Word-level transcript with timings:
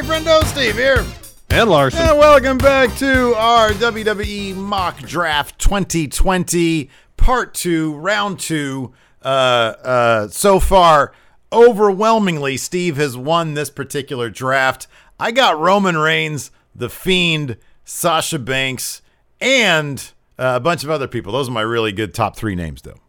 Hey, 0.00 0.06
friendo, 0.06 0.42
Steve 0.44 0.76
here. 0.76 1.04
And 1.50 1.68
Larson. 1.68 2.00
And 2.00 2.18
welcome 2.18 2.56
back 2.56 2.96
to 2.96 3.34
our 3.34 3.68
WWE 3.72 4.56
Mock 4.56 4.98
Draft 5.00 5.58
2020, 5.58 6.88
Part 7.18 7.52
2, 7.52 7.96
Round 7.96 8.40
2. 8.40 8.94
Uh, 9.22 9.26
uh, 9.28 10.28
so 10.28 10.58
far, 10.58 11.12
overwhelmingly, 11.52 12.56
Steve 12.56 12.96
has 12.96 13.14
won 13.14 13.52
this 13.52 13.68
particular 13.68 14.30
draft. 14.30 14.86
I 15.18 15.32
got 15.32 15.58
Roman 15.58 15.98
Reigns, 15.98 16.50
The 16.74 16.88
Fiend, 16.88 17.58
Sasha 17.84 18.38
Banks, 18.38 19.02
and 19.38 19.98
uh, 20.38 20.54
a 20.56 20.60
bunch 20.60 20.82
of 20.82 20.88
other 20.88 21.08
people. 21.08 21.30
Those 21.30 21.50
are 21.50 21.52
my 21.52 21.60
really 21.60 21.92
good 21.92 22.14
top 22.14 22.36
three 22.36 22.54
names, 22.54 22.80
though. 22.80 23.00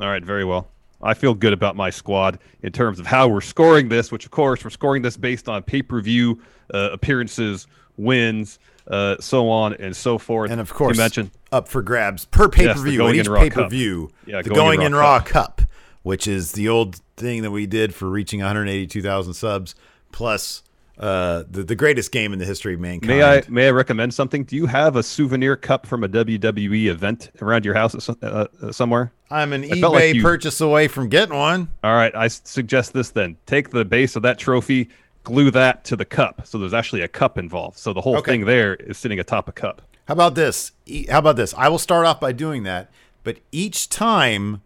All 0.00 0.08
right, 0.08 0.24
very 0.24 0.44
well. 0.44 0.66
I 1.02 1.14
feel 1.14 1.34
good 1.34 1.52
about 1.52 1.76
my 1.76 1.90
squad 1.90 2.38
in 2.62 2.72
terms 2.72 3.00
of 3.00 3.06
how 3.06 3.28
we're 3.28 3.40
scoring 3.40 3.88
this, 3.88 4.12
which, 4.12 4.24
of 4.24 4.30
course, 4.30 4.62
we're 4.64 4.70
scoring 4.70 5.02
this 5.02 5.16
based 5.16 5.48
on 5.48 5.62
pay 5.62 5.82
per 5.82 6.00
view 6.00 6.40
uh, 6.72 6.90
appearances, 6.92 7.66
wins, 7.96 8.58
uh, 8.88 9.16
so 9.20 9.48
on 9.50 9.74
and 9.74 9.96
so 9.96 10.18
forth. 10.18 10.50
And 10.50 10.60
of 10.60 10.72
course, 10.72 10.96
you 10.96 11.02
mentioned 11.02 11.30
up 11.50 11.68
for 11.68 11.82
grabs 11.82 12.24
per 12.26 12.48
pay 12.48 12.66
per 12.66 12.80
view. 12.80 13.06
In 13.06 13.16
each 13.16 13.28
pay 13.28 13.50
per 13.50 13.68
view, 13.68 14.10
Yeah, 14.26 14.42
the 14.42 14.50
Going 14.50 14.78
Going 14.78 14.82
in 14.82 14.94
Raw 14.94 15.14
Raw 15.16 15.20
Cup, 15.20 15.62
which 16.02 16.26
is 16.26 16.52
the 16.52 16.68
old 16.68 16.96
thing 17.16 17.42
that 17.42 17.50
we 17.50 17.66
did 17.66 17.94
for 17.94 18.08
reaching 18.08 18.40
182,000 18.40 19.34
subs, 19.34 19.74
plus 20.10 20.62
uh, 21.02 21.42
the 21.50 21.62
the 21.64 21.74
greatest 21.74 22.12
game 22.12 22.32
in 22.32 22.38
the 22.38 22.44
history 22.44 22.74
of 22.74 22.80
mankind. 22.80 23.08
May 23.08 23.22
I 23.22 23.42
may 23.48 23.66
I 23.66 23.70
recommend 23.70 24.14
something? 24.14 24.44
Do 24.44 24.54
you 24.56 24.66
have 24.66 24.94
a 24.96 25.02
souvenir 25.02 25.56
cup 25.56 25.84
from 25.86 26.04
a 26.04 26.08
WWE 26.08 26.86
event 26.86 27.30
around 27.42 27.64
your 27.64 27.74
house 27.74 28.08
uh, 28.08 28.14
uh, 28.22 28.70
somewhere? 28.72 29.12
I'm 29.30 29.52
an 29.52 29.64
I 29.64 29.80
felt 29.80 29.94
like 29.94 30.14
you- 30.14 30.22
purchase 30.22 30.60
away 30.60 30.88
from 30.88 31.08
getting 31.08 31.36
one. 31.36 31.68
All 31.82 31.94
right, 31.94 32.14
I 32.14 32.28
suggest 32.28 32.92
this 32.92 33.10
then. 33.10 33.36
Take 33.46 33.70
the 33.70 33.84
base 33.84 34.14
of 34.16 34.22
that 34.22 34.38
trophy, 34.38 34.90
glue 35.24 35.50
that 35.50 35.84
to 35.86 35.96
the 35.96 36.04
cup, 36.04 36.46
so 36.46 36.56
there's 36.58 36.74
actually 36.74 37.00
a 37.02 37.08
cup 37.08 37.36
involved. 37.36 37.78
So 37.78 37.92
the 37.92 38.00
whole 38.00 38.16
Okay. 38.18 38.32
thing 38.32 38.44
there 38.44 38.74
is 38.76 38.96
sitting 38.96 39.18
atop 39.18 39.48
a 39.48 39.52
cup. 39.52 39.82
How 40.06 40.12
about 40.12 40.34
this? 40.36 40.72
How 41.10 41.18
about 41.18 41.36
this? 41.36 41.52
I 41.56 41.68
will 41.68 41.78
start 41.78 42.06
off 42.06 42.20
by 42.20 42.32
doing 42.32 42.62
that, 42.64 42.90
but 43.24 43.38
each 43.50 43.88
time 43.88 44.60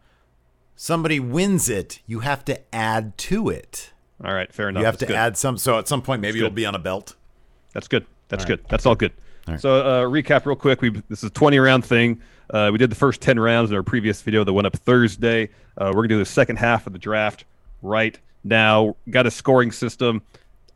somebody 0.74 1.18
wins 1.20 1.68
it, 1.68 2.00
you 2.06 2.20
have 2.20 2.44
to 2.46 2.60
add 2.74 3.16
to 3.18 3.48
it. 3.48 3.92
All 4.24 4.32
right, 4.32 4.52
fair 4.52 4.68
enough. 4.68 4.80
You 4.80 4.86
have 4.86 4.94
That's 4.94 5.00
to 5.00 5.06
good. 5.06 5.16
add 5.16 5.36
some. 5.36 5.58
So 5.58 5.78
at 5.78 5.88
some 5.88 6.02
point, 6.02 6.22
maybe 6.22 6.38
it'll 6.38 6.50
be 6.50 6.64
on 6.66 6.74
a 6.74 6.78
belt. 6.78 7.14
That's 7.74 7.88
good. 7.88 8.06
That's 8.28 8.44
All 8.44 8.48
good. 8.48 8.60
right. 8.60 8.68
That's 8.70 8.86
all 8.86 8.94
good. 8.94 9.12
All 9.46 9.52
right. 9.54 9.60
So 9.60 9.74
uh, 9.76 10.02
recap 10.04 10.46
real 10.46 10.56
quick. 10.56 10.80
We 10.80 10.90
this 11.08 11.18
is 11.22 11.24
a 11.24 11.30
20 11.30 11.58
round 11.58 11.84
thing. 11.84 12.20
Uh, 12.48 12.70
we 12.72 12.78
did 12.78 12.90
the 12.90 12.96
first 12.96 13.20
10 13.20 13.38
rounds 13.38 13.70
in 13.70 13.76
our 13.76 13.82
previous 13.82 14.22
video 14.22 14.42
that 14.44 14.52
went 14.52 14.66
up 14.66 14.76
Thursday. 14.76 15.50
Uh, 15.76 15.88
we're 15.94 16.02
gonna 16.02 16.08
do 16.08 16.18
the 16.18 16.24
second 16.24 16.56
half 16.56 16.86
of 16.86 16.92
the 16.92 16.98
draft 16.98 17.44
right 17.82 18.18
now. 18.42 18.96
Got 19.10 19.26
a 19.26 19.30
scoring 19.30 19.70
system. 19.72 20.22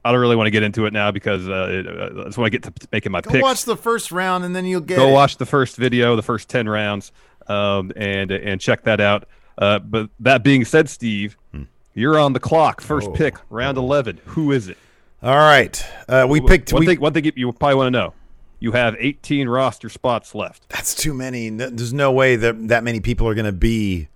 I 0.05 0.12
don't 0.12 0.20
really 0.20 0.36
want 0.36 0.46
to 0.46 0.50
get 0.50 0.62
into 0.62 0.86
it 0.86 0.92
now 0.92 1.11
because 1.11 1.46
uh, 1.48 1.68
it, 1.70 1.86
uh, 1.86 2.20
I 2.22 2.24
just 2.24 2.38
want 2.38 2.52
to 2.52 2.58
get 2.58 2.62
to 2.80 2.88
making 2.92 3.12
my 3.12 3.20
Go 3.20 3.30
picks. 3.33 3.42
watch 3.42 3.64
the 3.64 3.77
first 3.77 4.11
round, 4.12 4.44
and 4.44 4.55
then 4.56 4.64
you'll 4.64 4.80
get. 4.80 4.96
Go 4.96 5.08
it. 5.08 5.12
watch 5.12 5.36
the 5.36 5.44
first 5.46 5.77
video, 5.77 6.16
the 6.16 6.22
first 6.22 6.48
10 6.48 6.68
rounds, 6.68 7.12
um, 7.48 7.92
and 7.96 8.30
and 8.30 8.61
check 8.61 8.83
that 8.84 9.00
out. 9.00 9.28
Uh, 9.58 9.78
but 9.78 10.08
that 10.20 10.42
being 10.42 10.64
said, 10.64 10.88
Steve, 10.88 11.36
you're 11.94 12.19
on 12.19 12.33
the 12.33 12.41
clock. 12.41 12.80
First 12.80 13.08
Oh. 13.08 13.12
pick, 13.12 13.36
round 13.50 13.78
11. 13.78 14.20
Who 14.27 14.52
is 14.52 14.69
it? 14.69 14.77
All 15.22 15.36
right, 15.36 15.84
uh, 16.08 16.27
we 16.28 16.41
picked. 16.41 16.72
One 16.72 16.80
we, 16.80 16.86
thing, 16.86 17.00
one 17.00 17.12
thing 17.12 17.30
you 17.36 17.52
probably 17.52 17.74
want 17.74 17.88
to 17.88 17.91
know: 17.91 18.14
you 18.58 18.72
have 18.72 18.96
18 18.98 19.48
roster 19.48 19.88
spots 19.91 20.34
left. 20.34 20.66
That's 20.70 20.94
too 20.94 21.12
many. 21.12 21.50
There's 21.50 21.92
no 21.92 22.11
way 22.12 22.36
that 22.36 22.68
that 22.68 22.84
many 22.84 23.00
people 23.00 23.28
are 23.28 23.34
going 23.34 23.44
to 23.46 23.52
be 23.52 24.08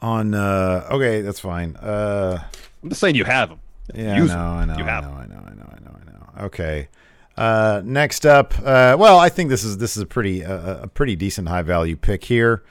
on. 0.00 0.32
Uh, 0.34 0.86
okay, 0.90 1.20
that's 1.20 1.38
fine. 1.40 1.76
Uh, 1.76 2.42
I'm 2.82 2.88
just 2.88 3.00
saying 3.00 3.14
you 3.14 3.24
have 3.24 3.50
them. 3.50 3.60
yeah, 3.94 4.16
Use 4.16 4.30
I 4.30 4.34
know, 4.36 4.60
them. 4.60 4.70
I 4.70 4.72
know, 4.72 4.78
You 4.78 4.84
I 4.84 4.90
have 4.90 5.04
know, 5.04 5.10
them. 5.10 5.18
I 5.18 5.26
know, 5.26 5.42
I 5.46 5.54
know, 5.54 5.68
I 5.70 5.84
know, 5.84 5.96
I 6.00 6.40
know. 6.40 6.46
Okay. 6.46 6.88
Uh, 7.36 7.80
next 7.84 8.24
up, 8.26 8.54
uh, 8.58 8.96
well, 8.98 9.18
I 9.18 9.28
think 9.28 9.48
this 9.50 9.64
is 9.64 9.76
this 9.78 9.96
is 9.96 10.02
a 10.02 10.06
pretty 10.06 10.44
uh, 10.44 10.82
a 10.84 10.88
pretty 10.88 11.14
decent 11.16 11.48
high 11.48 11.62
value 11.62 11.96
pick 11.96 12.24
here. 12.24 12.62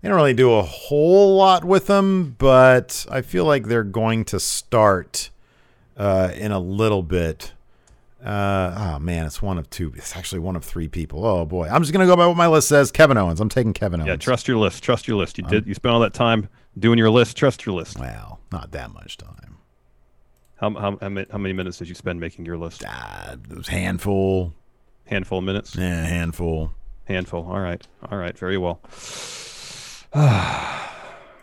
They 0.00 0.08
don't 0.08 0.16
really 0.16 0.34
do 0.34 0.52
a 0.52 0.62
whole 0.62 1.36
lot 1.36 1.64
with 1.64 1.86
them, 1.86 2.36
but 2.38 3.04
I 3.10 3.20
feel 3.22 3.44
like 3.44 3.66
they're 3.66 3.82
going 3.82 4.24
to 4.26 4.38
start 4.38 5.30
uh, 5.96 6.30
in 6.34 6.52
a 6.52 6.60
little 6.60 7.02
bit. 7.02 7.52
Uh, 8.24 8.94
oh 8.96 8.98
man, 8.98 9.26
it's 9.26 9.40
one 9.40 9.58
of 9.58 9.70
two. 9.70 9.92
It's 9.96 10.16
actually 10.16 10.40
one 10.40 10.56
of 10.56 10.64
three 10.64 10.88
people. 10.88 11.24
Oh 11.24 11.44
boy, 11.44 11.68
I'm 11.68 11.82
just 11.82 11.92
gonna 11.92 12.06
go 12.06 12.16
by 12.16 12.26
what 12.26 12.36
my 12.36 12.48
list 12.48 12.68
says. 12.68 12.90
Kevin 12.90 13.16
Owens. 13.16 13.40
I'm 13.40 13.48
taking 13.48 13.72
Kevin 13.72 14.00
Owens. 14.00 14.08
Yeah, 14.08 14.16
trust 14.16 14.48
your 14.48 14.56
list. 14.56 14.82
Trust 14.82 15.06
your 15.06 15.16
list. 15.16 15.38
You 15.38 15.44
did. 15.44 15.66
You 15.66 15.74
spent 15.74 15.94
all 15.94 16.00
that 16.00 16.14
time 16.14 16.48
doing 16.76 16.98
your 16.98 17.10
list. 17.10 17.36
Trust 17.36 17.64
your 17.64 17.76
list. 17.76 17.98
Well, 17.98 18.40
not 18.50 18.72
that 18.72 18.92
much 18.92 19.18
time. 19.18 19.58
How 20.56 20.70
how 20.74 20.98
how 21.00 21.38
many, 21.38 21.52
minutes 21.52 21.78
did 21.78 21.88
you 21.88 21.94
spend 21.94 22.18
making 22.18 22.44
your 22.44 22.58
list? 22.58 22.82
Ah, 22.86 23.34
it 23.34 23.56
was 23.56 23.68
handful. 23.68 24.52
Handful 25.06 25.38
of 25.38 25.44
minutes. 25.44 25.76
Yeah, 25.76 26.04
handful. 26.04 26.72
Handful. 27.04 27.46
All 27.48 27.60
right. 27.60 27.86
All 28.10 28.18
right. 28.18 28.36
Very 28.36 28.58
well. 28.58 28.80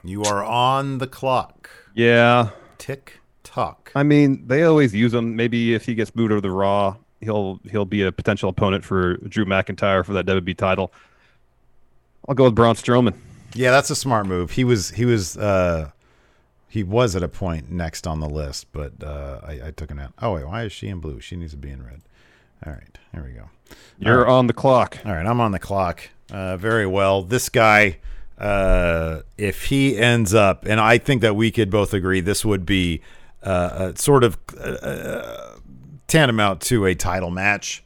You 0.03 0.21
are 0.23 0.43
on 0.43 0.99
the 0.99 1.07
clock. 1.07 1.67
Yeah. 1.95 2.49
Tick 2.77 3.21
tock. 3.43 3.91
I 3.95 4.03
mean, 4.03 4.45
they 4.47 4.61
always 4.61 4.93
use 4.93 5.15
him. 5.15 5.35
Maybe 5.35 5.73
if 5.73 5.85
he 5.87 5.95
gets 5.95 6.11
booed 6.11 6.31
over 6.31 6.41
the 6.41 6.51
Raw, 6.51 6.97
he'll 7.21 7.59
he'll 7.71 7.85
be 7.85 8.03
a 8.03 8.11
potential 8.11 8.47
opponent 8.49 8.83
for 8.83 9.17
Drew 9.17 9.45
McIntyre 9.45 10.05
for 10.05 10.13
that 10.13 10.27
WWE 10.27 10.55
title. 10.57 10.93
I'll 12.27 12.35
go 12.35 12.43
with 12.43 12.53
Braun 12.53 12.75
Strowman. 12.75 13.15
Yeah, 13.55 13.71
that's 13.71 13.89
a 13.89 13.95
smart 13.95 14.27
move. 14.27 14.51
He 14.51 14.63
was 14.63 14.91
he 14.91 15.05
was 15.05 15.37
uh 15.37 15.89
he 16.69 16.83
was 16.83 17.15
at 17.15 17.23
a 17.23 17.27
point 17.27 17.71
next 17.71 18.05
on 18.05 18.19
the 18.19 18.29
list, 18.29 18.67
but 18.71 18.91
uh 19.03 19.39
I, 19.43 19.67
I 19.67 19.71
took 19.71 19.89
him 19.89 19.97
out. 19.97 20.13
Oh 20.21 20.33
wait, 20.33 20.45
why 20.45 20.63
is 20.63 20.71
she 20.71 20.87
in 20.87 20.99
blue? 20.99 21.19
She 21.19 21.35
needs 21.35 21.53
to 21.53 21.57
be 21.57 21.71
in 21.71 21.83
red. 21.83 22.01
All 22.63 22.73
right, 22.73 22.97
here 23.11 23.23
we 23.23 23.31
go. 23.31 23.49
You're 23.97 24.27
on 24.27 24.45
the 24.45 24.53
clock. 24.53 24.99
All 25.03 25.13
right, 25.13 25.25
I'm 25.25 25.41
on 25.41 25.51
the 25.51 25.59
clock. 25.59 26.09
Uh, 26.31 26.57
very 26.57 26.85
well. 26.85 27.21
This 27.23 27.49
guy, 27.49 27.97
uh, 28.37 29.21
if 29.37 29.65
he 29.65 29.97
ends 29.97 30.33
up, 30.33 30.65
and 30.65 30.79
I 30.79 30.97
think 30.97 31.21
that 31.21 31.35
we 31.35 31.51
could 31.51 31.69
both 31.69 31.93
agree, 31.93 32.21
this 32.21 32.43
would 32.43 32.65
be 32.65 33.01
uh, 33.43 33.91
a 33.93 33.99
sort 33.99 34.23
of 34.23 34.37
uh, 34.59 35.57
tantamount 36.07 36.61
to 36.61 36.85
a 36.85 36.95
title 36.95 37.31
match. 37.31 37.83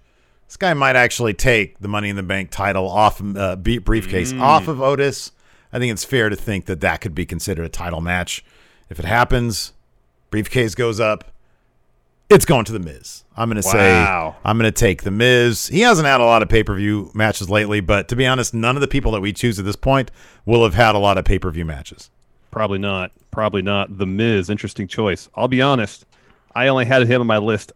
This 0.48 0.58
guy 0.58 0.74
might 0.74 0.96
actually 0.96 1.36
take 1.36 1.80
the 1.80 1.88
Money 1.88 2.10
in 2.10 2.16
the 2.16 2.24
Bank 2.24 2.50
title 2.50 2.90
off 2.90 3.22
uh, 3.22 3.56
briefcase 3.56 4.34
off 4.34 4.68
of 4.68 4.82
Otis. 4.82 5.32
I 5.72 5.78
think 5.78 5.92
it's 5.92 6.04
fair 6.04 6.30
to 6.30 6.36
think 6.36 6.66
that 6.66 6.82
that 6.82 7.02
could 7.02 7.14
be 7.14 7.26
considered 7.26 7.66
a 7.66 7.70
title 7.70 8.02
match. 8.02 8.44
If 8.90 8.98
it 8.98 9.06
happens, 9.06 9.74
briefcase 10.32 10.74
goes 10.74 11.00
up. 11.00 11.32
It's 12.30 12.46
going 12.46 12.66
to 12.66 12.72
the 12.72 12.80
Miz. 12.80 13.24
I'm 13.36 13.50
going 13.50 13.60
to 13.62 13.66
Wow. 13.68 14.36
say 14.36 14.40
I'm 14.46 14.58
going 14.60 14.72
to 14.72 14.78
take 14.78 15.02
the 15.04 15.10
Miz. 15.12 15.68
He 15.68 15.82
hasn't 15.82 16.08
had 16.08 16.22
a 16.22 16.26
lot 16.26 16.44
of 16.44 16.50
pay 16.50 16.64
per 16.64 16.76
view 16.76 17.10
matches 17.16 17.50
lately, 17.50 17.80
but 17.80 18.08
to 18.10 18.16
be 18.16 18.28
honest, 18.28 18.54
none 18.54 18.76
of 18.78 18.82
the 18.82 18.88
people 18.88 19.12
that 19.14 19.22
we 19.22 19.34
choose 19.34 19.58
at 19.58 19.66
this 19.66 19.76
point 19.76 20.12
will 20.46 20.64
have 20.64 20.76
had 20.76 20.94
a 20.94 21.00
lot 21.00 21.18
of 21.18 21.26
pay 21.26 21.40
per 21.40 21.50
view 21.50 21.66
matches. 21.66 22.12
Probably 22.52 22.78
not. 22.80 23.12
Probably 23.32 23.62
not. 23.64 23.98
The 23.98 24.06
Miz, 24.06 24.50
interesting 24.50 24.88
choice. 24.88 25.28
I'll 25.36 25.48
be 25.48 25.62
honest. 25.62 26.06
I 26.54 26.68
only 26.68 26.86
had 26.86 27.08
him 27.08 27.22
on 27.22 27.28
my 27.28 27.38
list 27.38 27.72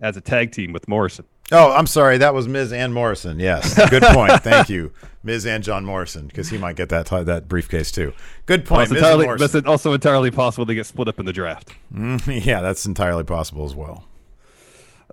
as 0.00 0.16
a 0.16 0.20
tag 0.20 0.50
team 0.52 0.72
with 0.72 0.88
Morrison. 0.88 1.24
Oh, 1.52 1.70
I'm 1.72 1.86
sorry. 1.86 2.18
That 2.18 2.34
was 2.34 2.48
Miz 2.48 2.72
and 2.72 2.94
Morrison. 2.94 3.38
Yes, 3.38 3.74
good 3.90 4.02
point. 4.02 4.32
Thank 4.42 4.68
you, 4.68 4.92
Miz 5.22 5.46
and 5.46 5.62
John 5.62 5.84
Morrison, 5.84 6.26
because 6.26 6.48
he 6.48 6.58
might 6.58 6.76
get 6.76 6.88
that 6.88 7.06
ti- 7.06 7.22
that 7.24 7.46
briefcase 7.48 7.92
too. 7.92 8.12
Good 8.46 8.64
point. 8.64 8.90
entirely, 8.90 9.26
Morrison. 9.26 9.58
it's 9.58 9.68
also 9.68 9.92
entirely 9.92 10.30
possible 10.30 10.64
they 10.64 10.74
get 10.74 10.86
split 10.86 11.08
up 11.08 11.20
in 11.20 11.26
the 11.26 11.32
draft. 11.32 11.74
yeah, 12.26 12.60
that's 12.62 12.86
entirely 12.86 13.24
possible 13.24 13.64
as 13.64 13.74
well. 13.74 14.06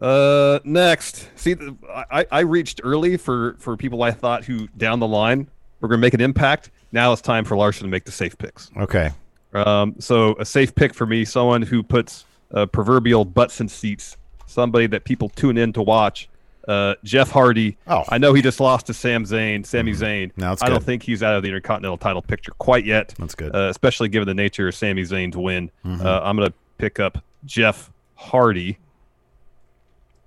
Uh, 0.01 0.59
next, 0.63 1.27
see, 1.35 1.55
I, 1.93 2.25
I 2.31 2.39
reached 2.39 2.79
early 2.83 3.17
for 3.17 3.55
for 3.59 3.75
people 3.75 4.01
I 4.01 4.11
thought 4.11 4.45
who 4.45 4.67
down 4.77 4.99
the 4.99 5.07
line 5.07 5.49
were 5.81 5.89
going 5.89 5.99
to 5.99 6.01
make 6.01 6.13
an 6.13 6.21
impact. 6.21 6.71
Now 6.91 7.11
it's 7.11 7.21
time 7.21 7.43
for 7.43 7.57
Larson 7.57 7.83
to 7.83 7.89
make 7.91 8.05
the 8.05 8.11
safe 8.11 8.37
picks. 8.37 8.71
Okay. 8.77 9.11
Um, 9.53 9.95
so 9.99 10.35
a 10.39 10.45
safe 10.45 10.73
pick 10.73 10.93
for 10.93 11.05
me, 11.05 11.25
someone 11.25 11.61
who 11.61 11.83
puts 11.83 12.25
uh, 12.53 12.65
proverbial 12.67 13.25
butts 13.25 13.59
in 13.59 13.67
seats, 13.67 14.15
somebody 14.49 14.87
that 14.87 15.03
people 15.03 15.29
tune 15.29 15.57
in 15.57 15.73
to 15.73 15.81
watch. 15.81 16.27
Uh, 16.67 16.95
Jeff 17.03 17.31
Hardy. 17.31 17.77
Oh. 17.87 18.03
I 18.09 18.17
know 18.17 18.33
he 18.33 18.41
just 18.41 18.59
lost 18.59 18.87
to 18.87 18.93
Sam 18.93 19.23
Zayn, 19.23 19.65
Sami 19.65 19.93
Zayn. 19.93 20.31
No, 20.37 20.55
I 20.61 20.69
don't 20.69 20.83
think 20.83 21.01
he's 21.01 21.23
out 21.23 21.35
of 21.35 21.41
the 21.41 21.49
Intercontinental 21.49 21.97
title 21.97 22.21
picture 22.21 22.51
quite 22.59 22.85
yet. 22.85 23.15
That's 23.17 23.33
good. 23.33 23.55
Uh, 23.55 23.69
especially 23.69 24.09
given 24.09 24.27
the 24.27 24.33
nature 24.33 24.67
of 24.67 24.75
Sami 24.75 25.03
Zayn's 25.03 25.35
win. 25.35 25.71
Mm-hmm. 25.83 26.05
Uh, 26.05 26.19
I'm 26.19 26.35
going 26.35 26.49
to 26.49 26.55
pick 26.77 26.99
up 26.99 27.23
Jeff 27.45 27.91
Hardy. 28.15 28.77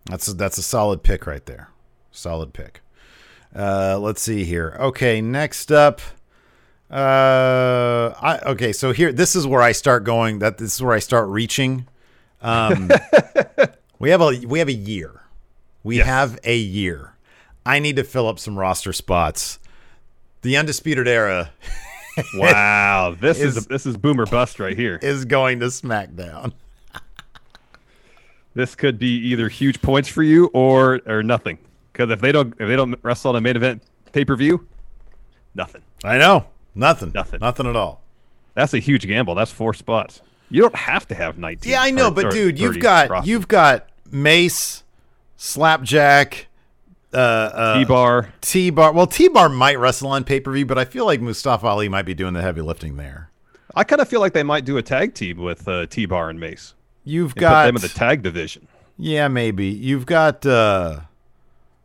That's 0.07 0.27
a, 0.29 0.35
that's 0.35 0.59
a 0.59 0.63
solid 0.63 1.03
pick 1.03 1.27
right 1.27 1.45
there. 1.47 1.69
Solid 2.11 2.53
pick. 2.53 2.81
Uh, 3.55 3.99
let's 4.01 4.21
see 4.21 4.45
here. 4.45 4.77
Okay, 4.81 5.21
next 5.21 5.71
up. 5.71 6.01
Uh, 6.91 8.13
I 8.21 8.41
okay. 8.47 8.73
So 8.73 8.93
here, 8.93 9.13
this 9.13 9.37
is 9.37 9.47
where 9.47 9.63
I 9.63 9.73
start 9.73 10.05
going. 10.05 10.41
That 10.41 10.59
this 10.59 10.75
is 10.75 10.83
where 10.83 10.95
I 10.95 10.99
start 10.99 11.29
reaching. 11.29 11.87
Um, 12.43 12.91
we 14.03 14.11
have 14.11 14.21
a 14.21 14.39
we 14.47 14.59
have 14.59 14.69
a 14.69 14.73
year. 14.75 15.23
We 15.83 15.97
Yes. 15.99 16.07
have 16.07 16.39
a 16.45 16.57
year. 16.57 17.15
I 17.65 17.79
need 17.79 17.97
to 17.97 18.05
fill 18.05 18.29
up 18.29 18.39
some 18.39 18.59
roster 18.59 18.93
spots. 18.93 19.59
The 20.43 20.57
undisputed 20.57 21.09
era 21.09 21.53
Wow, 22.35 23.17
this 23.19 23.41
is, 23.41 23.57
Is- 23.57 23.67
this 23.67 23.87
is 23.87 23.97
boomer 23.97 24.27
bust 24.27 24.61
right 24.61 24.77
here. 24.77 24.99
is 25.01 25.25
going 25.25 25.61
to 25.61 25.67
SmackDown. 25.67 26.53
this 28.55 28.75
could 28.75 28.99
be 28.99 29.17
either 29.29 29.49
huge 29.49 29.81
points 29.81 30.09
for 30.09 30.23
you 30.23 30.51
or 30.53 31.01
or 31.07 31.23
nothing. 31.23 31.59
Because 31.93 32.11
if 32.11 32.21
they 32.21 32.33
don't 32.33 32.53
if 32.61 32.69
they 32.69 32.77
don't 32.77 32.99
wrestle 33.03 33.31
on 33.31 33.37
a 33.37 33.41
main 33.41 33.57
event 33.57 33.83
pay 34.13 34.25
per 34.25 34.37
view, 34.37 34.67
nothing. 35.55 35.83
I 36.05 36.19
know. 36.19 36.47
Nothing. 36.75 37.13
Nothing. 37.15 37.41
Nothing 37.41 37.67
at 37.67 37.77
all. 37.77 38.03
That's 38.55 38.75
a 38.75 38.79
huge 38.79 39.07
gamble. 39.07 39.35
That's 39.35 39.51
four 39.51 39.73
spots. 39.75 40.21
You 40.51 40.61
don't 40.63 40.75
have 40.77 41.09
to 41.09 41.15
have 41.15 41.39
19. 41.39 41.71
Yeah, 41.73 41.81
I 41.81 41.91
know, 41.91 42.09
or- 42.09 42.11
but 42.11 42.31
dude, 42.31 42.59
you've 42.59 42.79
got 42.81 43.09
roster. 43.09 43.31
you've 43.31 43.49
got 43.49 43.89
Mace, 44.13 44.85
Slapjack, 45.37 46.47
uh, 47.13 47.17
uh, 47.17 47.79
T-bar. 47.79 48.33
T 48.41 48.71
Bar. 48.71 48.93
Well, 48.93 49.07
T 49.07 49.29
Bar 49.29 49.49
might 49.49 49.79
wrestle 49.79 50.09
on 50.11 50.23
pay 50.25 50.39
per 50.41 50.53
view, 50.53 50.65
but 50.67 50.79
I 50.79 50.85
feel 50.85 51.05
like 51.07 51.21
Mustafa 51.21 51.67
Ali 51.67 51.89
might 51.89 52.03
be 52.07 52.15
doing 52.15 52.33
the 52.35 52.43
heavy 52.43 52.61
lifting 52.61 52.97
there. 52.97 53.31
I 53.75 53.85
kind 53.85 54.01
of 54.01 54.09
feel 54.09 54.21
like 54.21 54.33
they 54.35 54.43
might 54.43 54.65
do 54.65 54.77
a 54.77 54.83
tag 54.83 55.15
team 55.15 55.39
with 55.39 55.67
uh, 55.67 55.87
T-bar 55.87 56.31
and 56.31 56.39
Mace. 56.39 56.75
You've 57.05 57.33
And 57.33 57.41
got 57.41 57.67
them 57.67 57.77
in 57.77 57.83
the 57.83 57.89
tag 57.89 58.23
division. 58.23 58.69
yeah, 58.99 59.29
maybe 59.29 59.67
you've 59.67 60.07
got 60.07 60.45
uh, 60.47 61.01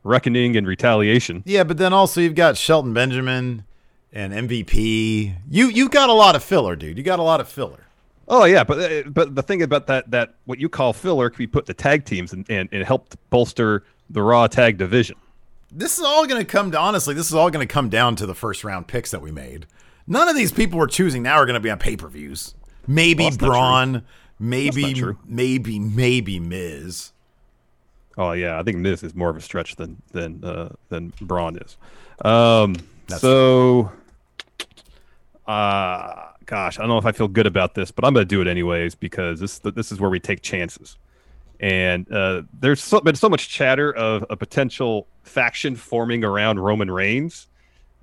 Reckoning 0.03 0.56
and 0.56 0.68
retaliation. 0.68 1.44
yeah, 1.45 1.63
but 1.63 1.77
then 1.77 1.91
also 1.94 2.21
you've 2.21 2.35
got 2.35 2.56
Shelton 2.57 2.94
Benjamin 2.94 3.63
and 4.13 4.31
MVP. 4.33 5.35
You 5.50 5.68
you've 5.69 5.91
got 5.91 6.09
a 6.09 6.13
lot 6.13 6.35
of 6.35 6.44
filler, 6.44 6.75
dude. 6.75 6.97
You 6.97 7.03
got 7.03 7.19
a 7.19 7.23
lot 7.23 7.39
of 7.41 7.47
filler. 7.50 7.87
Oh 8.27 8.44
yeah, 8.44 8.63
but 8.63 8.79
uh, 8.79 9.09
but 9.09 9.35
the 9.35 9.44
thing 9.44 9.62
about 9.62 9.88
that 9.88 10.12
that 10.12 10.35
what 10.45 10.59
you 10.59 10.68
call 10.68 10.94
filler 10.94 11.29
could 11.29 11.38
be 11.38 11.47
put 11.47 11.65
to 11.68 11.74
tag 11.74 12.06
teams 12.06 12.33
and, 12.33 12.45
and, 12.50 12.68
and 12.71 12.83
help 12.83 13.15
bolster 13.29 13.83
the 14.09 14.21
Raw 14.21 14.47
tag 14.47 14.77
division. 14.77 15.15
This 15.71 15.97
is 15.97 16.03
all 16.03 16.25
going 16.27 16.39
to 16.39 16.50
come 16.50 16.71
to 16.71 16.79
honestly. 16.79 17.13
This 17.13 17.27
is 17.27 17.33
all 17.33 17.50
going 17.50 17.65
to 17.65 17.71
come 17.71 17.89
down 17.89 18.15
to 18.18 18.25
the 18.25 18.35
first 18.35 18.63
round 18.63 18.88
picks 18.88 19.12
that 19.12 19.21
we 19.21 19.31
made. 19.31 19.65
None 20.07 20.27
of 20.27 20.35
these 20.35 20.51
people 20.51 20.79
we're 20.79 20.88
choosing 20.88 21.24
now 21.24 21.35
are 21.35 21.45
going 21.45 21.56
to 21.56 21.59
be 21.59 21.69
on 21.69 21.79
pay 21.79 21.95
per 21.95 22.07
views. 22.07 22.56
Maybe 22.85 23.25
Well, 23.25 23.38
Braun, 23.38 24.03
maybe 24.39 25.03
maybe 25.25 25.80
maybe 25.80 26.39
Miz. 26.39 27.12
Oh 28.18 28.31
yeah, 28.31 28.59
I 28.59 28.63
think 28.63 28.77
Miz 28.77 29.03
is 29.03 29.13
more 29.13 29.30
of 29.30 29.38
a 29.38 29.41
stretch 29.41 29.75
than 29.75 30.01
than 30.12 30.44
uh, 30.44 30.69
than 30.89 31.13
Braun 31.21 31.57
is. 31.57 31.77
Um, 32.25 32.75
so, 33.09 33.91
uh, 35.45 36.26
gosh, 36.47 36.79
I 36.79 36.81
don't 36.81 36.89
know 36.89 36.97
if 36.97 37.05
I 37.05 37.11
feel 37.11 37.27
good 37.27 37.45
about 37.45 37.75
this, 37.75 37.91
but 37.91 38.03
I'm 38.03 38.13
going 38.13 38.25
to 38.27 38.35
do 38.35 38.41
it 38.41 38.47
anyways 38.47 38.95
because 38.95 39.39
this 39.39 39.59
this 39.59 39.91
is 39.91 39.99
where 39.99 40.09
we 40.09 40.19
take 40.19 40.41
chances. 40.41 40.97
And 41.59 42.11
uh, 42.11 42.44
there's 42.59 42.81
so, 42.83 42.99
been 43.01 43.15
so 43.15 43.29
much 43.29 43.49
chatter 43.49 43.91
of 43.94 44.25
a 44.29 44.35
potential 44.35 45.07
faction 45.23 45.75
forming 45.75 46.23
around 46.23 46.59
Roman 46.59 46.89
Reigns 46.91 47.47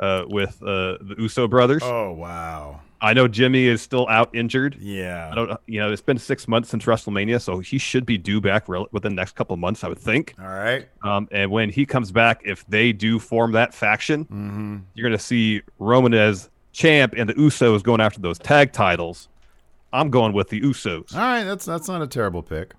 uh, 0.00 0.24
with 0.28 0.60
uh, 0.62 0.98
the 1.00 1.14
Uso 1.18 1.46
brothers. 1.46 1.82
Oh 1.84 2.10
wow, 2.12 2.80
I 3.00 3.12
know 3.14 3.28
Jimmy 3.28 3.66
is 3.66 3.80
still 3.80 4.08
out 4.08 4.34
injured. 4.34 4.76
yeah. 4.80 5.28
I 5.30 5.34
don't, 5.36 5.60
you 5.66 5.78
know, 5.78 5.92
it's 5.92 6.02
been 6.02 6.18
six 6.18 6.48
months 6.48 6.68
since 6.70 6.84
WrestleMania, 6.84 7.40
so 7.40 7.60
he 7.60 7.78
should 7.78 8.04
be 8.04 8.18
due 8.18 8.40
back 8.40 8.68
rel- 8.68 8.88
within 8.90 9.12
the 9.12 9.20
next 9.22 9.36
couple 9.36 9.54
of 9.54 9.60
months, 9.60 9.84
I 9.84 9.88
would 9.88 9.98
think. 10.00 10.34
All 10.40 10.48
right. 10.48 10.88
Um, 11.04 11.28
and 11.30 11.48
when 11.50 11.70
he 11.70 11.86
comes 11.86 12.10
back, 12.10 12.40
if 12.44 12.66
they 12.66 12.92
do 12.92 13.20
form 13.20 13.52
that 13.52 13.72
faction, 13.72 14.24
Mm-hmm. 14.24 14.76
you're 14.94 15.08
going 15.08 15.16
to 15.16 15.24
see 15.24 15.62
Roman 15.78 16.12
as 16.12 16.50
champ 16.74 17.14
and 17.16 17.28
the 17.28 17.34
Usos 17.34 17.82
going 17.82 18.02
after 18.02 18.20
those 18.20 18.38
tag 18.38 18.72
titles. 18.72 19.28
I'm 19.92 20.10
going 20.10 20.32
with 20.32 20.48
the 20.50 20.60
Usos. 20.60 21.14
All 21.14 21.20
right, 21.20 21.44
that's 21.44 21.64
that's 21.64 21.88
not 21.88 22.02
a 22.02 22.06
terrible 22.06 22.42
pick. 22.42 22.74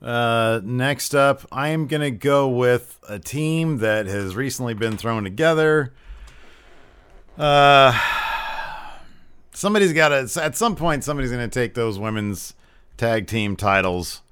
Uh, 0.00 0.60
next 0.64 1.14
up, 1.14 1.46
I 1.52 1.68
am 1.68 1.86
gonna 1.86 2.10
go 2.10 2.48
with 2.48 2.98
a 3.08 3.18
team 3.18 3.78
that 3.78 4.06
has 4.06 4.34
recently 4.34 4.74
been 4.74 4.96
thrown 4.96 5.24
together. 5.24 5.92
Uh, 7.36 7.96
somebody's 9.52 9.92
got 9.92 10.08
to 10.08 10.42
at 10.42 10.56
some 10.56 10.74
point. 10.74 11.04
Somebody's 11.04 11.30
gonna 11.30 11.46
take 11.46 11.74
those 11.74 11.98
women's 11.98 12.54
tag 12.96 13.26
team 13.26 13.54
titles 13.54 14.22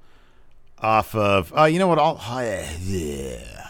off 0.79 1.13
of. 1.13 1.53
Oh, 1.55 1.65
you 1.65 1.79
know 1.79 1.87
what? 1.87 1.99
I'll 1.99 2.19
yeah. 2.81 3.67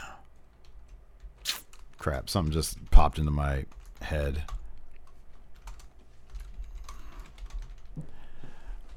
Crap! 1.97 2.29
Something 2.29 2.53
just 2.53 2.89
popped 2.89 3.19
into 3.19 3.31
my 3.31 3.65
head. 4.01 4.43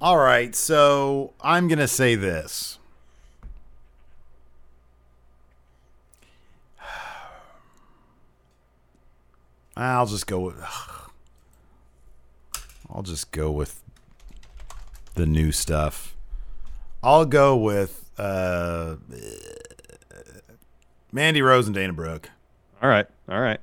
All 0.01 0.17
right, 0.17 0.55
so 0.55 1.35
I'm 1.43 1.69
going 1.69 1.79
to 1.79 1.89
say 1.89 2.15
this. 2.15 2.79
I'll 9.77 10.07
just 10.07 10.27
go 10.27 10.41
with 10.41 10.57
I'll 12.93 13.03
just 13.03 13.31
go 13.31 13.51
with 13.51 13.83
the 15.15 15.27
new 15.27 15.53
stuff. 15.53 16.15
I'll 17.03 17.25
go 17.25 17.57
with 17.57 18.11
uh 18.19 18.97
Mandy 21.13 21.41
Rose 21.41 21.67
and 21.67 21.75
Dana 21.75 21.93
Brooke. 21.93 22.31
All 22.83 22.89
right, 22.89 23.07
all 23.29 23.41
right, 23.41 23.61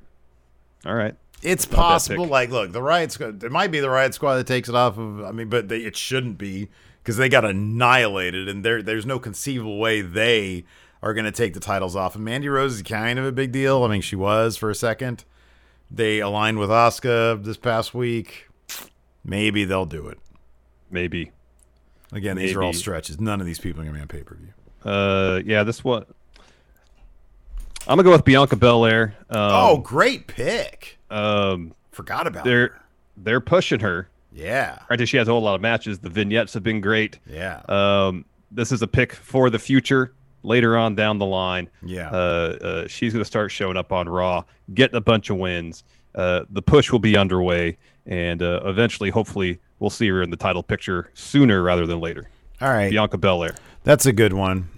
all 0.85 0.95
right. 0.95 1.15
It's 1.41 1.69
Not 1.69 1.77
possible. 1.77 2.25
Like, 2.25 2.49
look, 2.49 2.71
the 2.71 2.81
riot 2.81 3.11
squad. 3.11 3.43
It 3.43 3.51
might 3.51 3.71
be 3.71 3.79
the 3.79 3.89
riot 3.89 4.13
squad 4.13 4.35
that 4.35 4.47
takes 4.47 4.69
it 4.69 4.75
off 4.75 4.97
of. 4.97 5.23
I 5.23 5.31
mean, 5.31 5.49
but 5.49 5.69
they, 5.69 5.79
it 5.79 5.95
shouldn't 5.95 6.37
be 6.37 6.69
because 7.03 7.17
they 7.17 7.29
got 7.29 7.45
annihilated, 7.45 8.49
and 8.49 8.65
there 8.65 8.81
there's 8.81 9.05
no 9.05 9.19
conceivable 9.19 9.79
way 9.79 10.01
they 10.01 10.65
are 11.01 11.13
going 11.13 11.25
to 11.25 11.31
take 11.31 11.53
the 11.53 11.59
titles 11.59 11.95
off. 11.95 12.15
And 12.15 12.25
Mandy 12.25 12.49
Rose 12.49 12.75
is 12.75 12.81
kind 12.81 13.19
of 13.19 13.25
a 13.25 13.31
big 13.31 13.51
deal. 13.51 13.83
I 13.83 13.87
mean, 13.87 14.01
she 14.01 14.15
was 14.15 14.57
for 14.57 14.69
a 14.69 14.75
second. 14.75 15.25
They 15.91 16.19
aligned 16.19 16.59
with 16.59 16.69
Asuka 16.69 17.43
this 17.43 17.57
past 17.57 17.93
week. 17.93 18.47
Maybe 19.23 19.63
they'll 19.63 19.85
do 19.85 20.07
it. 20.07 20.19
Maybe. 20.89 21.31
Again, 22.11 22.37
these 22.37 22.55
are 22.55 22.63
all 22.63 22.73
stretches. 22.73 23.19
None 23.19 23.39
of 23.39 23.45
these 23.45 23.59
people 23.59 23.81
are 23.81 23.83
going 23.83 23.93
to 23.93 23.99
be 23.99 24.01
on 24.01 24.07
pay 24.07 24.23
per 24.23 24.35
view. 24.35 24.53
Uh, 24.83 25.41
yeah, 25.45 25.63
this 25.63 25.83
one. 25.83 26.05
I'm 27.87 27.95
gonna 27.95 28.03
go 28.03 28.11
with 28.11 28.25
Bianca 28.25 28.57
Belair. 28.57 29.15
Um, 29.29 29.37
oh, 29.39 29.77
great 29.77 30.27
pick. 30.27 30.96
Um, 31.09 31.73
Forgot 31.91 32.27
about 32.27 32.43
they're 32.45 32.67
her. 32.69 32.81
they're 33.17 33.41
pushing 33.41 33.79
her. 33.79 34.09
Yeah, 34.33 34.77
Granted, 34.87 35.07
she 35.09 35.17
has 35.17 35.27
a 35.27 35.31
whole 35.31 35.41
lot 35.41 35.55
of 35.55 35.61
matches. 35.61 35.97
The 35.99 36.09
vignettes 36.09 36.53
have 36.53 36.61
been 36.63 36.79
great. 36.81 37.17
yeah, 37.25 37.61
Um, 37.67 38.23
this 38.51 38.71
is 38.71 38.81
a 38.83 38.87
pick 38.87 39.13
for 39.13 39.49
the 39.49 39.57
future 39.57 40.13
later 40.43 40.77
on 40.77 40.93
down 40.95 41.17
the 41.17 41.25
line. 41.25 41.69
yeah. 41.81 42.09
Uh, 42.11 42.57
uh, 42.61 42.87
she's 42.87 43.13
going 43.13 43.21
to 43.21 43.25
start 43.25 43.51
showing 43.51 43.77
up 43.77 43.91
on 43.91 44.07
Raw, 44.07 44.43
getting 44.75 44.95
a 44.95 45.01
bunch 45.01 45.29
of 45.31 45.37
wins. 45.37 45.83
Uh, 46.13 46.43
the 46.51 46.61
push 46.61 46.91
will 46.91 46.99
be 46.99 47.17
underway, 47.17 47.77
and 48.05 48.43
uh, 48.43 48.61
eventually, 48.65 49.09
hopefully, 49.09 49.59
we'll 49.79 49.89
see 49.89 50.07
her 50.09 50.21
in 50.21 50.29
the 50.29 50.37
title 50.37 50.61
picture 50.61 51.09
sooner 51.15 51.63
rather 51.63 51.87
than 51.87 51.99
later. 51.99 52.29
all 52.61 52.69
right. 52.69 52.91
Bianca 52.91 53.17
Belair. 53.17 53.55
That's 53.85 54.05
a 54.05 54.13
good 54.13 54.33
one. 54.33 54.69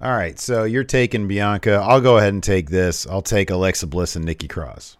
All 0.00 0.12
right, 0.12 0.38
so 0.38 0.64
you're 0.64 0.84
taking 0.84 1.26
Bianca. 1.26 1.74
I'll 1.74 2.02
go 2.02 2.18
ahead 2.18 2.34
and 2.34 2.42
take 2.42 2.68
this. 2.68 3.06
I'll 3.06 3.22
take 3.22 3.48
Alexa 3.48 3.86
Bliss 3.86 4.14
and 4.14 4.26
Nikki 4.26 4.46
Cross. 4.46 4.98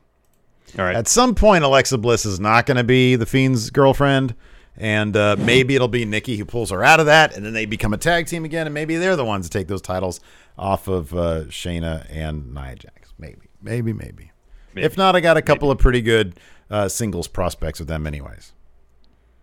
All 0.79 0.85
right. 0.85 0.97
At 0.97 1.07
some 1.07 1.35
point, 1.35 1.65
Alexa 1.65 1.99
Bliss 1.99 2.25
is 2.25 2.41
not 2.41 2.65
going 2.67 2.79
to 2.79 2.85
be 2.85 3.15
the 3.17 3.27
Fiend's 3.27 3.71
girlfriend, 3.71 4.35
and 4.77 5.15
uh, 5.15 5.37
maybe 5.39 5.75
it'll 5.75 5.89
be 5.89 6.07
Nikki 6.07 6.39
who 6.39 6.47
pulls 6.47 6.71
her 6.71 6.83
out 6.83 6.99
of 6.99 7.07
that, 7.07 7.37
and 7.37 7.45
then 7.45 7.53
they 7.53 7.67
become 7.67 7.93
a 7.93 7.99
tag 7.99 8.27
team 8.27 8.45
again, 8.47 8.67
and 8.67 8.73
maybe 8.73 8.97
they're 8.97 9.17
the 9.17 9.25
ones 9.25 9.49
to 9.49 9.59
take 9.59 9.69
those 9.69 9.83
titles 9.83 10.19
off 10.59 10.89
of 10.89 11.13
uh, 11.13 11.45
Shayna 11.45 12.07
and 12.11 12.55
Nia 12.55 12.77
Jax. 12.77 13.13
Maybe, 13.19 13.49
maybe, 13.61 13.93
maybe. 13.93 14.33
Maybe. 14.75 14.85
If 14.87 14.97
not, 14.97 15.15
I 15.15 15.21
got 15.21 15.37
a 15.37 15.43
couple 15.43 15.71
of 15.71 15.79
pretty 15.79 16.01
good 16.01 16.39
uh, 16.71 16.89
singles 16.89 17.29
prospects 17.29 17.79
with 17.79 17.89
them, 17.89 18.07
anyways. 18.07 18.53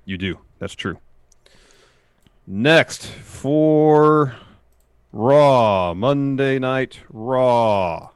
You 0.06 0.18
do. 0.18 0.40
That's 0.60 0.76
true. 0.76 1.00
Next 2.46 3.06
for 3.06 4.36
Raw 5.14 5.94
Monday 5.94 6.58
Night 6.58 7.00
Raw. 7.10 8.10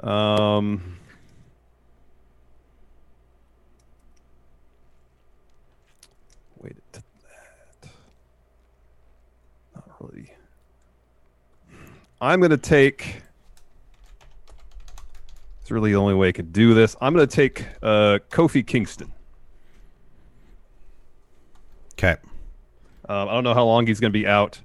Um. 0.00 0.96
Wait 6.62 6.76
to 6.92 7.02
that. 7.02 7.90
Not 9.74 9.84
really. 9.98 10.32
I'm 12.20 12.40
gonna 12.40 12.56
take. 12.56 13.22
It's 15.60 15.72
really 15.72 15.90
the 15.90 15.98
only 15.98 16.14
way 16.14 16.28
I 16.28 16.32
could 16.32 16.52
do 16.52 16.72
this. 16.72 16.96
I'm 17.00 17.12
gonna 17.12 17.26
take 17.26 17.66
uh, 17.82 18.20
Kofi 18.30 18.64
Kingston. 18.64 19.12
Okay. 21.94 22.16
Um, 23.08 23.28
I 23.28 23.32
don't 23.32 23.42
know 23.42 23.54
how 23.54 23.64
long 23.64 23.88
he's 23.88 23.98
going 23.98 24.12
to 24.12 24.18
be 24.18 24.26
out, 24.26 24.60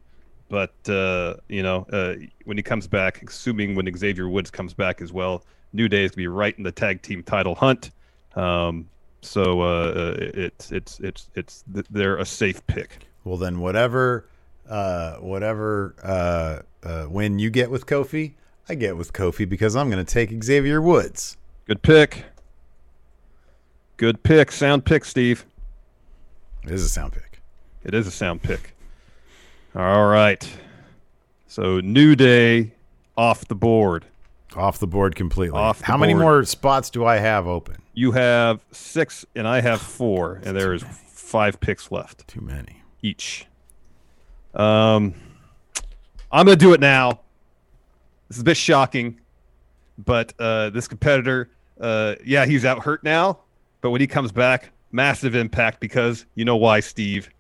but 0.54 0.88
uh, 0.88 1.34
you 1.50 1.64
know, 1.64 1.84
uh, 1.92 2.14
when 2.46 2.58
he 2.58 2.62
comes 2.62 2.86
back, 2.86 3.24
assuming 3.24 3.74
when 3.74 3.92
Xavier 3.98 4.30
Woods 4.30 4.52
comes 4.52 4.72
back 4.72 5.02
as 5.02 5.12
well, 5.12 5.44
New 5.74 5.90
Day 5.90 6.04
is 6.04 6.12
going 6.12 6.12
to 6.12 6.18
be 6.18 6.28
right 6.28 6.56
in 6.56 6.64
the 6.64 6.72
tag 6.72 7.02
team 7.02 7.24
title 7.24 7.56
hunt. 7.56 7.90
Um, 8.36 8.88
so 9.22 9.62
uh, 9.62 10.16
it's 10.20 10.72
it's 10.72 11.00
it's 11.00 11.32
it's 11.34 11.64
they're 11.90 12.18
a 12.18 12.26
safe 12.26 12.66
pick. 12.68 13.00
Well, 13.24 13.38
then 13.38 13.62
whatever, 13.62 14.30
uh, 14.70 15.16
whatever 15.16 15.96
uh, 16.04 16.60
uh, 16.88 17.08
win 17.10 17.40
you 17.40 17.50
get 17.50 17.72
with 17.72 17.88
Kofi, 17.88 18.34
I 18.70 18.76
get 18.76 18.96
with 18.96 19.12
Kofi 19.12 19.50
because 19.50 19.76
I'm 19.76 19.90
going 19.90 20.06
to 20.06 20.14
take 20.14 20.44
Xavier 20.44 20.84
Woods. 20.84 21.36
Good 21.66 21.82
pick. 21.82 22.26
Good 23.98 24.22
pick. 24.22 24.52
Sound 24.52 24.86
pick, 24.86 25.04
Steve. 25.04 25.48
It 26.64 26.70
is 26.70 26.84
a 26.84 26.90
sound 26.90 27.14
pick. 27.14 27.42
It 27.84 27.96
is 27.96 28.06
a 28.06 28.12
sound 28.12 28.44
pick. 28.44 28.73
All 29.76 30.06
right. 30.06 30.48
So 31.48 31.80
New 31.80 32.16
Day 32.16 32.74
off 33.18 33.48
the 33.48 33.56
board. 33.56 34.06
Off 34.56 34.78
the 34.78 34.86
board 34.88 35.16
completely. 35.16 35.58
Off 35.58 35.82
How 35.82 35.98
many 35.98 36.14
more 36.14 36.44
spots 36.44 36.92
do 36.92 37.06
I 37.06 37.18
have 37.18 37.48
open? 37.48 37.78
You 37.96 38.12
have 38.12 38.64
six, 38.72 39.26
and 39.36 39.48
I 39.48 39.62
have 39.62 39.82
four, 39.82 40.42
and 40.44 40.56
there 40.56 40.74
is 40.74 40.84
five 41.08 41.60
picks 41.60 41.92
left 41.92 42.28
Too 42.28 42.42
many. 42.42 42.84
each. 43.02 43.48
Um, 44.54 45.16
I'm 46.32 46.46
gonna 46.46 46.56
do 46.56 46.74
it 46.74 46.80
now. 46.80 47.22
This 48.28 48.38
is 48.38 48.42
a 48.42 48.46
bit 48.46 48.58
shocking, 48.58 49.20
but 49.98 50.34
uh, 50.38 50.70
this 50.70 50.88
competitor, 50.88 51.50
uh, 51.80 52.16
yeah, 52.24 52.46
he's 52.46 52.64
out 52.64 52.84
hurt 52.84 53.04
now, 53.04 53.40
but 53.82 53.90
when 53.90 54.02
he 54.02 54.08
comes 54.08 54.32
back, 54.32 54.72
massive 54.92 55.34
impact 55.34 55.80
because 55.80 56.28
you 56.36 56.46
know 56.46 56.58
why, 56.58 56.80
Steve? 56.80 57.32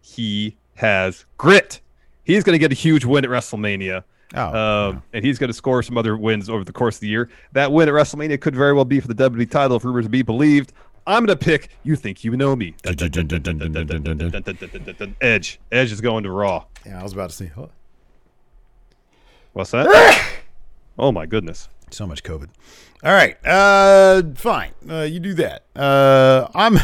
He 0.00 0.56
has 0.80 1.24
grit. 1.38 1.80
He's 2.24 2.42
gonna 2.44 2.58
get 2.58 2.72
a 2.72 2.74
huge 2.74 3.04
win 3.04 3.24
at 3.24 3.30
WrestleMania. 3.30 4.04
Oh, 4.34 4.88
Um, 4.90 5.02
and 5.12 5.24
he's 5.24 5.38
going 5.40 5.48
to 5.48 5.54
score 5.54 5.82
some 5.82 5.98
other 5.98 6.16
wins 6.16 6.48
over 6.48 6.62
the 6.62 6.72
course 6.72 6.94
of 6.96 7.00
the 7.00 7.08
year. 7.08 7.28
That 7.50 7.72
win 7.72 7.88
at 7.88 7.94
WrestleMania 7.94 8.40
could 8.40 8.54
very 8.54 8.72
well 8.72 8.84
be 8.84 9.00
for 9.00 9.08
the 9.08 9.28
WWE 9.28 9.50
title 9.50 9.76
if 9.76 9.84
rumors 9.84 10.06
be 10.06 10.22
believed. 10.22 10.72
I'm 11.04 11.26
going 11.26 11.36
to 11.36 11.44
pick 11.44 11.70
You 11.82 11.96
Think 11.96 12.22
You 12.22 12.36
Know 12.36 12.54
Me. 12.54 12.76
Edge. 15.20 15.58
Edge 15.72 15.90
is 15.90 16.00
going 16.00 16.22
to 16.22 16.30
Raw. 16.30 16.64
yeah. 16.86 17.00
I 17.00 17.02
was 17.02 17.12
about 17.12 17.30
to 17.30 17.34
say? 17.36 17.50
What's 19.52 19.72
that? 19.72 20.30
oh 20.96 21.10
my 21.10 21.26
goodness. 21.26 21.68
so 21.90 22.06
much 22.06 22.22
COVID. 22.22 22.50
All 23.02 23.12
right, 23.12 23.36
uh, 23.44 24.22
fine. 24.36 24.70
Uh, 24.88 25.00
you 25.02 25.18
do 25.18 25.34
that. 25.34 25.64
Uh, 25.74 26.46
I'm 26.54 26.78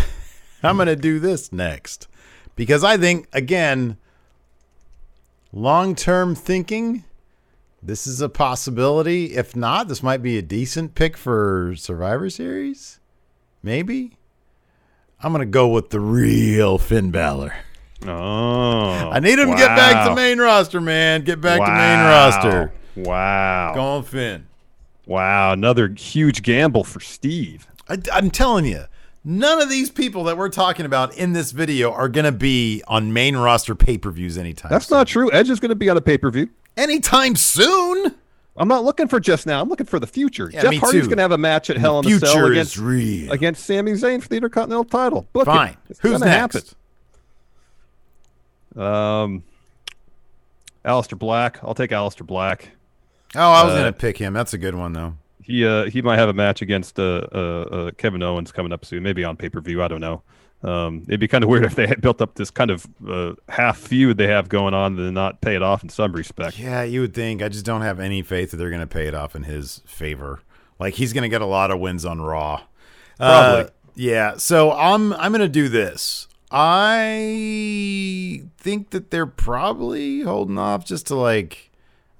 I'm 0.65 0.77
gonna 0.79 0.97
do 0.97 1.21
this 1.21 1.53
next 1.53 2.09
because 2.57 2.83
I 2.83 2.97
think 2.97 3.29
again, 3.33 3.97
long 5.53 5.95
term 5.95 6.35
thinking. 6.35 7.05
This 7.83 8.07
is 8.07 8.21
a 8.21 8.29
possibility. 8.29 9.37
If 9.37 9.55
not, 9.55 9.87
this 9.87 10.03
might 10.03 10.21
be 10.21 10.39
a 10.39 10.43
decent 10.43 10.97
pick 10.97 11.17
for 11.17 11.75
Survivor 11.77 12.29
Series. 12.31 12.99
Maybe. 13.63 14.17
I'm 15.23 15.31
gonna 15.31 15.47
go 15.47 15.69
with 15.69 15.91
the 15.91 16.01
real 16.01 16.79
Finn 16.79 17.13
Balor. 17.13 17.55
Oh. 18.05 19.11
I 19.11 19.21
need 19.21 19.39
him 19.39 19.51
to 19.51 19.57
get 19.57 19.69
back 19.69 20.07
to 20.09 20.15
main 20.15 20.39
roster, 20.39 20.81
man. 20.81 21.23
Get 21.23 21.41
back 21.41 21.61
to 21.61 21.67
main 21.67 21.99
roster. 22.05 22.73
Wow. 22.97 23.73
Go 23.75 23.81
on, 23.81 24.03
Finn. 24.03 24.47
Wow. 25.07 25.53
Another 25.53 25.89
huge 25.89 26.43
gamble 26.43 26.85
for 26.85 27.01
Steve. 27.01 27.67
I, 27.89 27.99
I'm 28.13 28.31
telling 28.31 28.65
you, 28.65 28.85
none 29.29 29.61
of 29.61 29.69
these 29.69 29.91
people 29.91 30.25
that 30.25 30.39
we're 30.39 30.49
talking 30.49 30.87
about 30.87 31.15
in 31.17 31.33
this 31.35 31.51
video 31.51 31.93
are 31.93 32.09
going 32.09 32.25
to 32.25 32.33
be 32.33 32.83
on 32.87 33.13
main 33.13 33.37
roster 33.37 33.75
pay 33.75 33.99
per 33.99 34.11
views 34.11 34.39
anytime. 34.39 34.71
That's 34.71 34.87
soon. 34.87 34.97
not 34.99 35.07
true. 35.09 35.31
Edge 35.33 35.51
is 35.51 35.59
going 35.61 35.69
to 35.71 35.75
be 35.75 35.91
on 35.91 35.97
a 35.97 36.01
pay 36.01 36.17
per 36.17 36.31
view. 36.31 36.49
anytime 36.77 37.35
soon. 37.37 38.15
I'm 38.57 38.69
not 38.69 38.85
looking 38.85 39.07
for 39.09 39.21
just 39.21 39.47
now. 39.47 39.61
I'm 39.61 39.69
looking 39.69 39.85
for 39.85 39.99
the 39.99 40.07
future. 40.07 40.49
Yeah, 40.51 40.63
Jeff 40.63 40.77
Hardy's 40.77 41.07
going 41.07 41.19
to 41.19 41.23
have 41.23 41.33
a 41.33 41.37
match 41.37 41.69
at 41.69 41.77
Hell 41.77 41.99
in 41.99 42.07
a 42.11 42.19
Cell 42.19 42.47
against 42.47 42.79
real. 42.79 43.31
against 43.31 43.67
Sami 43.67 43.93
Zayn 43.93 44.23
for 44.23 44.29
the 44.29 44.37
Intercontinental 44.37 44.85
title. 44.85 45.27
Book 45.35 45.43
it. 45.43 45.51
Fine. 45.51 45.77
It's 45.91 46.01
Who's 46.01 46.21
next? 46.23 46.75
happen. 48.75 48.83
Um, 48.83 49.43
Aleister 50.87 51.19
Black. 51.19 51.63
I'll 51.63 51.75
take 51.75 51.91
Aleister 51.91 52.27
Black. 52.27 52.71
Oh, 53.35 53.41
I 53.41 53.65
was 53.65 53.75
Uh, 53.75 53.79
going 53.81 53.93
to 53.93 53.99
pick 53.99 54.17
him. 54.17 54.33
That's 54.33 54.55
a 54.55 54.59
good 54.59 54.75
one 54.75 54.93
though. 54.95 55.17
He 55.47 55.65
uh 55.65 55.85
he 55.85 56.03
might 56.03 56.19
have 56.19 56.29
a 56.29 56.33
match 56.33 56.61
against 56.61 56.99
uh 56.99 57.27
uh, 57.33 57.39
uh 57.39 57.91
Kevin 57.93 58.23
Owens 58.23 58.51
coming 58.51 58.73
up 58.73 58.85
soon, 58.85 59.05
maybe 59.05 59.23
on 59.23 59.37
pay 59.37 59.49
per 59.49 59.61
view. 59.61 59.83
I 59.83 59.89
don't 59.89 60.01
know. 60.01 60.23
Um, 60.63 61.05
it'd 61.07 61.21
be 61.21 61.29
kind 61.29 61.45
of 61.45 61.51
weird 61.51 61.65
if 61.65 61.77
they 61.77 61.87
had 61.87 62.01
built 62.01 62.21
up 62.21 62.35
this 62.35 62.51
kind 62.51 62.71
of 62.71 62.87
uh, 63.09 63.35
half 63.49 63.79
feud 63.79 64.17
they 64.17 64.27
have 64.27 64.49
going 64.49 64.75
on 64.75 64.99
and 64.99 65.15
not 65.15 65.41
pay 65.41 65.55
it 65.55 65.63
off 65.63 65.83
in 65.85 65.89
some 65.89 66.13
respect. 66.13 66.59
Yeah, 66.59 66.83
you 66.83 67.03
would 67.03 67.15
think. 67.15 67.43
I 67.43 67.49
just 67.49 67.65
don't 67.65 67.83
have 67.83 68.01
any 68.01 68.23
faith 68.23 68.51
that 68.51 68.57
they're 68.57 68.71
going 68.71 68.81
to 68.81 68.87
pay 68.87 69.07
it 69.07 69.15
off 69.15 69.37
in 69.37 69.45
his 69.45 69.83
favor. 69.87 70.41
Like 70.81 70.95
he's 70.95 71.13
going 71.13 71.23
to 71.23 71.29
get 71.29 71.43
a 71.43 71.47
lot 71.47 71.71
of 71.71 71.79
wins 71.79 72.05
on 72.05 72.21
Raw. 72.21 72.63
Probably. 73.19 73.65
Uh, 73.65 73.69
yeah. 73.95 74.37
So 74.39 74.73
I'm 74.73 75.13
I'm 75.15 75.31
going 75.31 75.41
to 75.41 75.49
do 75.49 75.69
this. 75.69 76.27
I 76.51 78.43
think 78.59 78.91
that 78.91 79.11
they're 79.11 79.27
probably 79.27 80.23
holding 80.23 80.59
off 80.59 80.85
just 80.85 81.07
to 81.09 81.17
like 81.17 81.66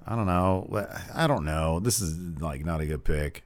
I 0.07 0.15
don't 0.15 0.25
know. 0.25 0.87
I 1.13 1.27
don't 1.27 1.43
know. 1.43 1.79
This 1.79 1.99
is 1.99 2.17
like 2.39 2.63
not 2.65 2.79
a 2.79 2.85
good 2.85 3.03
pick. 3.03 3.43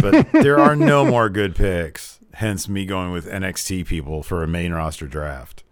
But 0.00 0.30
there 0.32 0.58
are 0.58 0.76
no 0.76 1.04
more 1.04 1.28
good 1.28 1.56
picks. 1.56 2.20
Hence 2.34 2.68
me 2.68 2.86
going 2.86 3.10
with 3.10 3.26
NXT 3.26 3.86
people 3.86 4.22
for 4.22 4.42
a 4.42 4.46
main 4.46 4.72
roster 4.72 5.06
draft. 5.06 5.64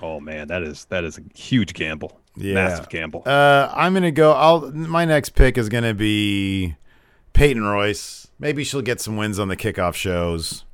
Oh 0.00 0.20
man, 0.20 0.48
that 0.48 0.62
is 0.62 0.86
that 0.86 1.04
is 1.04 1.18
a 1.18 1.22
huge 1.34 1.74
gamble. 1.74 2.18
Yeah. 2.34 2.54
Massive 2.54 2.88
gamble. 2.88 3.22
Uh, 3.26 3.70
I'm 3.74 3.92
gonna 3.92 4.10
go. 4.10 4.32
I'll. 4.32 4.70
My 4.72 5.04
next 5.04 5.30
pick 5.30 5.58
is 5.58 5.68
gonna 5.68 5.94
be 5.94 6.76
Peyton 7.34 7.62
Royce. 7.62 8.28
Maybe 8.38 8.64
she'll 8.64 8.82
get 8.82 9.00
some 9.00 9.16
wins 9.16 9.38
on 9.38 9.48
the 9.48 9.56
kickoff 9.56 9.94
shows. 9.94 10.64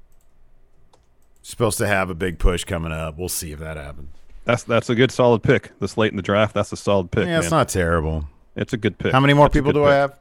Supposed 1.42 1.78
to 1.78 1.86
have 1.86 2.10
a 2.10 2.14
big 2.14 2.38
push 2.38 2.64
coming 2.64 2.92
up. 2.92 3.18
We'll 3.18 3.28
see 3.28 3.52
if 3.52 3.58
that 3.58 3.76
happens. 3.76 4.10
That's 4.44 4.62
that's 4.62 4.88
a 4.88 4.94
good 4.94 5.10
solid 5.10 5.42
pick. 5.42 5.78
This 5.80 5.96
late 5.96 6.12
in 6.12 6.16
the 6.16 6.22
draft, 6.22 6.54
that's 6.54 6.72
a 6.72 6.76
solid 6.76 7.10
pick. 7.10 7.26
yeah, 7.26 7.32
man. 7.32 7.40
it's 7.40 7.50
not 7.50 7.68
terrible. 7.68 8.26
It's 8.56 8.72
a 8.72 8.76
good 8.76 8.98
pick. 8.98 9.12
How 9.12 9.20
many 9.20 9.34
more 9.34 9.46
That's 9.46 9.54
people 9.54 9.72
do 9.72 9.84
I 9.84 9.94
have? 9.94 10.18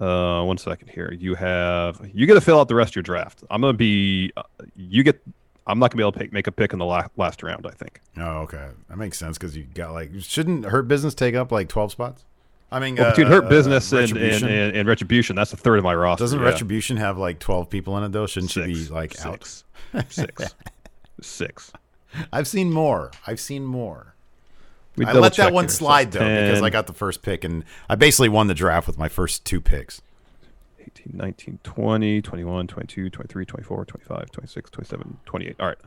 Uh, 0.00 0.42
one 0.44 0.56
second 0.56 0.88
here. 0.88 1.12
You 1.12 1.34
have 1.34 2.00
you 2.14 2.26
get 2.26 2.34
to 2.34 2.40
fill 2.40 2.58
out 2.60 2.68
the 2.68 2.74
rest 2.74 2.92
of 2.92 2.96
your 2.96 3.02
draft. 3.02 3.42
I'm 3.50 3.60
gonna 3.60 3.72
be. 3.72 4.32
Uh, 4.36 4.42
you 4.76 5.02
get. 5.02 5.20
I'm 5.66 5.78
not 5.78 5.90
gonna 5.90 5.98
be 5.98 6.02
able 6.02 6.12
to 6.12 6.18
pick, 6.20 6.32
make 6.32 6.46
a 6.46 6.52
pick 6.52 6.72
in 6.72 6.78
the 6.78 6.84
la- 6.86 7.06
last 7.16 7.42
round. 7.42 7.66
I 7.66 7.70
think. 7.72 8.00
Oh, 8.16 8.38
okay. 8.42 8.68
That 8.88 8.96
makes 8.96 9.18
sense 9.18 9.36
because 9.36 9.56
you 9.56 9.64
got 9.74 9.92
like 9.92 10.10
shouldn't 10.20 10.64
Hurt 10.64 10.88
Business 10.88 11.14
take 11.14 11.34
up 11.34 11.52
like 11.52 11.68
12 11.68 11.92
spots? 11.92 12.24
I 12.72 12.78
mean, 12.78 12.94
Well, 12.96 13.08
uh, 13.10 13.24
Hurt 13.26 13.44
uh, 13.46 13.48
Business 13.48 13.90
and, 13.92 14.00
and, 14.02 14.12
Retribution. 14.12 14.48
and, 14.48 14.76
and 14.76 14.88
Retribution, 14.88 15.34
that's 15.36 15.52
a 15.52 15.56
third 15.56 15.78
of 15.78 15.84
my 15.84 15.94
roster. 15.94 16.22
doesn't 16.22 16.38
yeah. 16.38 16.46
Retribution 16.46 16.96
have 16.98 17.18
like 17.18 17.40
12 17.40 17.68
people 17.68 17.98
in 17.98 18.04
it 18.04 18.12
though? 18.12 18.26
Shouldn't 18.28 18.52
she 18.52 18.64
be 18.64 18.74
Six. 18.76 18.90
like 18.90 19.26
out? 19.26 19.44
six. 19.44 19.64
six, 20.08 20.54
six. 21.20 21.72
I've 22.32 22.46
seen 22.46 22.72
more. 22.72 23.10
I've 23.26 23.40
seen 23.40 23.64
more. 23.64 24.14
We 24.96 25.06
I 25.06 25.12
let 25.12 25.36
that 25.36 25.52
one 25.52 25.68
slide 25.68 26.12
though 26.12 26.20
because 26.20 26.62
I 26.62 26.70
got 26.70 26.86
the 26.86 26.92
first 26.92 27.22
pick 27.22 27.44
and 27.44 27.64
I 27.88 27.94
basically 27.94 28.28
won 28.28 28.48
the 28.48 28.54
draft 28.54 28.86
with 28.86 28.98
my 28.98 29.08
first 29.08 29.44
two 29.44 29.60
picks. 29.60 30.02
18, 30.80 31.12
19, 31.14 31.58
20, 31.62 32.22
21, 32.22 32.66
22, 32.66 33.10
23, 33.10 33.46
24, 33.46 33.84
25, 33.84 34.30
26, 34.30 34.70
27, 34.70 35.18
28. 35.24 35.56
All 35.60 35.66
right. 35.68 35.78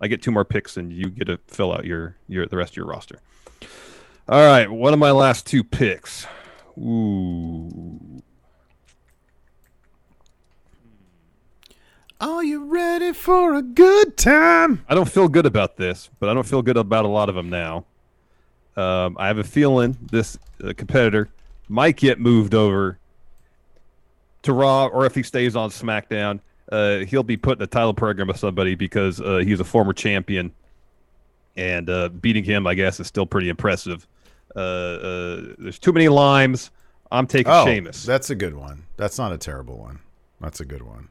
I 0.00 0.08
get 0.08 0.22
two 0.22 0.30
more 0.30 0.44
picks 0.44 0.76
and 0.76 0.92
you 0.92 1.10
get 1.10 1.26
to 1.26 1.38
fill 1.46 1.72
out 1.72 1.84
your, 1.84 2.16
your 2.28 2.46
the 2.46 2.56
rest 2.56 2.72
of 2.72 2.76
your 2.76 2.86
roster. 2.86 3.18
All 4.28 4.46
right. 4.46 4.70
One 4.70 4.92
of 4.92 4.98
my 4.98 5.10
last 5.10 5.46
two 5.46 5.64
picks. 5.64 6.26
Ooh. 6.78 8.22
Are 12.20 12.44
you 12.44 12.64
ready 12.64 13.12
for 13.12 13.54
a 13.54 13.62
good 13.62 14.16
time? 14.16 14.84
I 14.88 14.94
don't 14.94 15.08
feel 15.08 15.28
good 15.28 15.46
about 15.46 15.76
this, 15.76 16.08
but 16.20 16.28
I 16.28 16.34
don't 16.34 16.46
feel 16.46 16.62
good 16.62 16.76
about 16.76 17.04
a 17.04 17.08
lot 17.08 17.28
of 17.28 17.34
them 17.34 17.50
now. 17.50 17.84
Um, 18.76 19.16
I 19.18 19.26
have 19.28 19.38
a 19.38 19.44
feeling 19.44 19.96
this 20.10 20.38
uh, 20.62 20.72
competitor 20.76 21.28
might 21.68 21.96
get 21.96 22.18
moved 22.20 22.54
over 22.54 22.98
to 24.42 24.52
Raw, 24.52 24.86
or 24.86 25.06
if 25.06 25.14
he 25.14 25.22
stays 25.22 25.56
on 25.56 25.70
SmackDown, 25.70 26.40
uh, 26.72 26.98
he'll 26.98 27.22
be 27.22 27.36
put 27.36 27.58
in 27.58 27.62
a 27.62 27.66
title 27.66 27.94
program 27.94 28.28
with 28.28 28.36
somebody 28.38 28.74
because 28.74 29.20
uh, 29.20 29.38
he's 29.38 29.60
a 29.60 29.64
former 29.64 29.92
champion, 29.92 30.52
and 31.56 31.88
uh, 31.88 32.08
beating 32.08 32.44
him, 32.44 32.66
I 32.66 32.74
guess, 32.74 32.98
is 33.00 33.06
still 33.06 33.26
pretty 33.26 33.48
impressive. 33.48 34.06
Uh, 34.56 34.58
uh, 34.58 35.42
there's 35.58 35.78
too 35.78 35.92
many 35.92 36.08
limes. 36.08 36.70
I'm 37.12 37.26
taking 37.26 37.52
Oh, 37.52 37.64
Sheamus. 37.64 38.04
that's 38.04 38.30
a 38.30 38.34
good 38.34 38.54
one. 38.54 38.84
That's 38.96 39.18
not 39.18 39.32
a 39.32 39.38
terrible 39.38 39.78
one. 39.78 40.00
That's 40.40 40.60
a 40.60 40.64
good 40.64 40.82
one. 40.82 41.08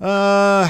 Uh, 0.00 0.68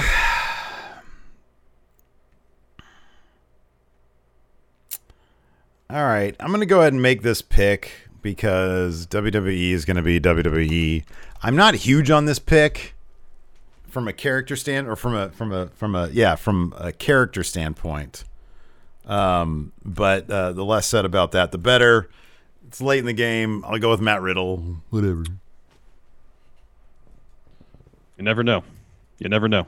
all 5.89 6.03
right. 6.05 6.35
I'm 6.39 6.49
going 6.49 6.59
to 6.59 6.65
go 6.65 6.81
ahead 6.81 6.93
and 6.93 7.01
make 7.01 7.21
this 7.23 7.41
pick 7.41 7.91
because 8.21 9.07
WWE 9.07 9.71
is 9.71 9.85
going 9.85 9.97
to 9.97 10.03
be 10.03 10.19
WWE. 10.19 11.03
I'm 11.41 11.55
not 11.55 11.75
huge 11.75 12.11
on 12.11 12.25
this 12.25 12.39
pick 12.39 12.93
from 13.87 14.07
a 14.07 14.13
character 14.13 14.55
stand 14.55 14.87
or 14.87 14.95
from 14.95 15.15
a 15.15 15.29
from 15.29 15.51
a 15.51 15.67
from 15.69 15.95
a 15.95 16.09
yeah 16.09 16.35
from 16.35 16.73
a 16.77 16.91
character 16.91 17.43
standpoint. 17.43 18.23
Um, 19.05 19.71
but 19.83 20.29
uh, 20.29 20.51
the 20.51 20.63
less 20.63 20.85
said 20.85 21.05
about 21.05 21.31
that, 21.31 21.51
the 21.51 21.57
better. 21.57 22.09
It's 22.67 22.79
late 22.79 22.99
in 22.99 23.05
the 23.05 23.13
game. 23.13 23.65
I'll 23.65 23.79
go 23.79 23.89
with 23.89 24.01
Matt 24.01 24.21
Riddle. 24.21 24.57
Whatever. 24.91 25.23
You 28.15 28.23
never 28.23 28.43
know. 28.43 28.63
You 29.17 29.29
never 29.29 29.47
know. 29.47 29.65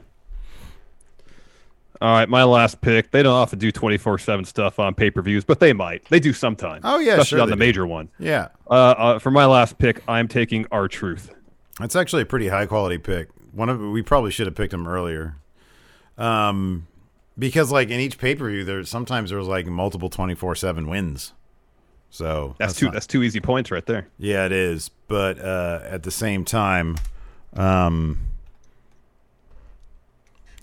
All 2.02 2.12
right, 2.12 2.28
my 2.28 2.42
last 2.42 2.80
pick. 2.80 3.12
They 3.12 3.22
don't 3.22 3.32
often 3.32 3.58
do 3.60 3.70
24 3.70 4.18
7 4.18 4.44
stuff 4.44 4.78
on 4.80 4.94
pay 4.94 5.10
per 5.10 5.22
views, 5.22 5.44
but 5.44 5.60
they 5.60 5.72
might. 5.72 6.04
They 6.06 6.18
do 6.20 6.32
sometimes. 6.32 6.80
Oh, 6.84 6.98
yeah, 6.98 7.12
Especially 7.12 7.36
sure 7.36 7.40
on 7.42 7.48
the 7.50 7.54
do. 7.54 7.60
major 7.60 7.86
one. 7.86 8.08
Yeah, 8.18 8.48
Uh, 8.68 8.72
uh, 8.74 9.18
for 9.20 9.30
my 9.30 9.46
last 9.46 9.78
pick, 9.78 10.02
I'm 10.08 10.26
taking 10.26 10.66
R-Truth. 10.72 11.32
that's 11.78 11.94
actually 11.94 12.22
a 12.22 12.26
pretty 12.26 12.48
high 12.48 12.66
quality 12.66 12.98
pick. 12.98 13.28
One 13.52 13.68
of 13.68 13.78
we 13.80 14.02
probably 14.02 14.30
should 14.32 14.46
have 14.46 14.54
picked 14.56 14.74
him 14.74 14.88
earlier. 14.88 15.36
Um, 16.18 16.86
because 17.38 17.70
like 17.70 17.88
in 17.90 18.00
each 18.00 18.18
pay 18.18 18.34
per 18.34 18.50
view, 18.50 18.64
there's 18.64 18.88
sometimes 18.88 19.30
there's 19.30 19.46
like 19.46 19.66
multiple 19.66 20.10
twenty 20.10 20.34
four 20.34 20.54
seven 20.54 20.88
wins. 20.88 21.32
So 22.10 22.56
That's, 22.58 22.74
two. 22.74 22.86
not- 22.86 22.94
That's 22.94 23.06
two 23.06 23.22
easy 23.22 23.40
points 23.40 23.70
right 23.70 23.86
there. 23.86 24.08
yeah, 24.18 24.44
it 24.44 24.52
is. 24.52 24.90
But 25.08 25.38
uh, 25.38 25.80
at 25.84 26.02
the 26.02 26.10
same 26.10 26.44
time, 26.44 26.96
um, 27.54 28.18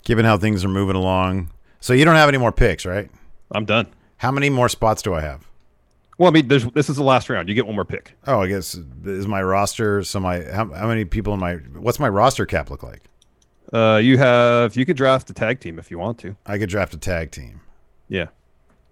given 0.04 0.24
how 0.24 0.36
things 0.36 0.64
are 0.64 0.68
moving 0.68 0.96
along, 0.96 1.50
so 1.80 1.92
you 1.92 2.04
don't 2.04 2.16
have 2.16 2.28
any 2.28 2.38
more 2.38 2.52
picks, 2.52 2.84
right? 2.84 3.10
I'm 3.52 3.64
done. 3.64 3.86
How 4.18 4.30
many 4.30 4.50
more 4.50 4.68
spots 4.68 5.02
do 5.02 5.14
I 5.14 5.20
have? 5.22 5.46
Well, 6.18 6.28
I 6.28 6.32
mean, 6.32 6.48
there's, 6.48 6.66
this 6.72 6.90
is 6.90 6.96
the 6.96 7.02
last 7.02 7.30
round. 7.30 7.48
You 7.48 7.54
get 7.54 7.64
one 7.64 7.74
more 7.74 7.86
pick. 7.86 8.14
Oh, 8.26 8.40
I 8.40 8.46
guess 8.46 8.74
is 9.06 9.26
my 9.26 9.42
roster. 9.42 10.02
So 10.04 10.20
my 10.20 10.42
how, 10.42 10.70
how 10.70 10.86
many 10.86 11.06
people 11.06 11.32
in 11.32 11.40
my 11.40 11.54
what's 11.54 11.98
my 11.98 12.10
roster 12.10 12.44
cap 12.44 12.70
look 12.70 12.82
like? 12.82 13.04
Uh, 13.72 13.96
you 14.02 14.18
have 14.18 14.76
you 14.76 14.84
could 14.84 14.98
draft 14.98 15.30
a 15.30 15.32
tag 15.32 15.60
team 15.60 15.78
if 15.78 15.90
you 15.90 15.98
want 15.98 16.18
to. 16.18 16.36
I 16.44 16.58
could 16.58 16.68
draft 16.68 16.92
a 16.92 16.98
tag 16.98 17.30
team. 17.30 17.62
Yeah. 18.08 18.26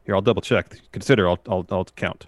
Here, 0.07 0.15
I'll 0.15 0.23
double 0.23 0.41
check. 0.41 0.75
Consider. 0.91 1.29
I'll 1.29 1.39
I'll, 1.47 1.67
I'll 1.71 1.85
count. 1.85 2.27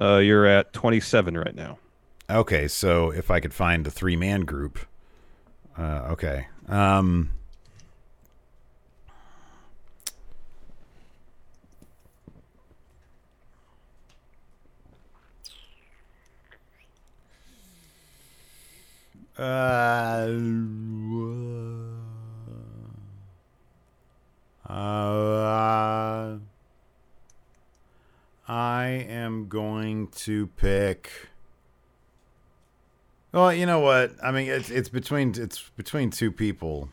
Uh, 0.00 0.18
you're 0.18 0.46
at 0.46 0.72
27 0.72 1.36
right 1.36 1.54
now. 1.54 1.78
Okay, 2.30 2.68
so 2.68 3.10
if 3.10 3.30
I 3.30 3.40
could 3.40 3.54
find 3.54 3.86
a 3.86 3.90
three 3.90 4.16
man 4.16 4.42
group, 4.42 4.78
uh, 5.76 6.08
okay. 6.12 6.46
Um, 6.68 7.30
uh, 19.38 20.28
uh, 24.68 26.36
I 28.48 29.06
am 29.08 29.48
going 29.48 30.08
to 30.08 30.46
pick. 30.46 31.10
Well, 33.32 33.52
you 33.52 33.66
know 33.66 33.80
what? 33.80 34.12
I 34.22 34.30
mean, 34.32 34.48
it's 34.48 34.70
it's 34.70 34.88
between 34.88 35.34
it's 35.36 35.68
between 35.76 36.10
two 36.10 36.32
people. 36.32 36.88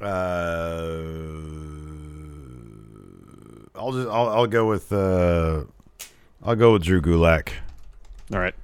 Uh, 0.00 0.06
I'll 3.74 3.92
just 3.92 4.08
I'll 4.08 4.28
I'll 4.28 4.46
go 4.46 4.68
with 4.68 4.92
uh, 4.92 5.64
I'll 6.42 6.56
go 6.56 6.72
with 6.74 6.82
Drew 6.84 7.00
Gulak. 7.00 7.50
All 8.32 8.38
right. 8.40 8.54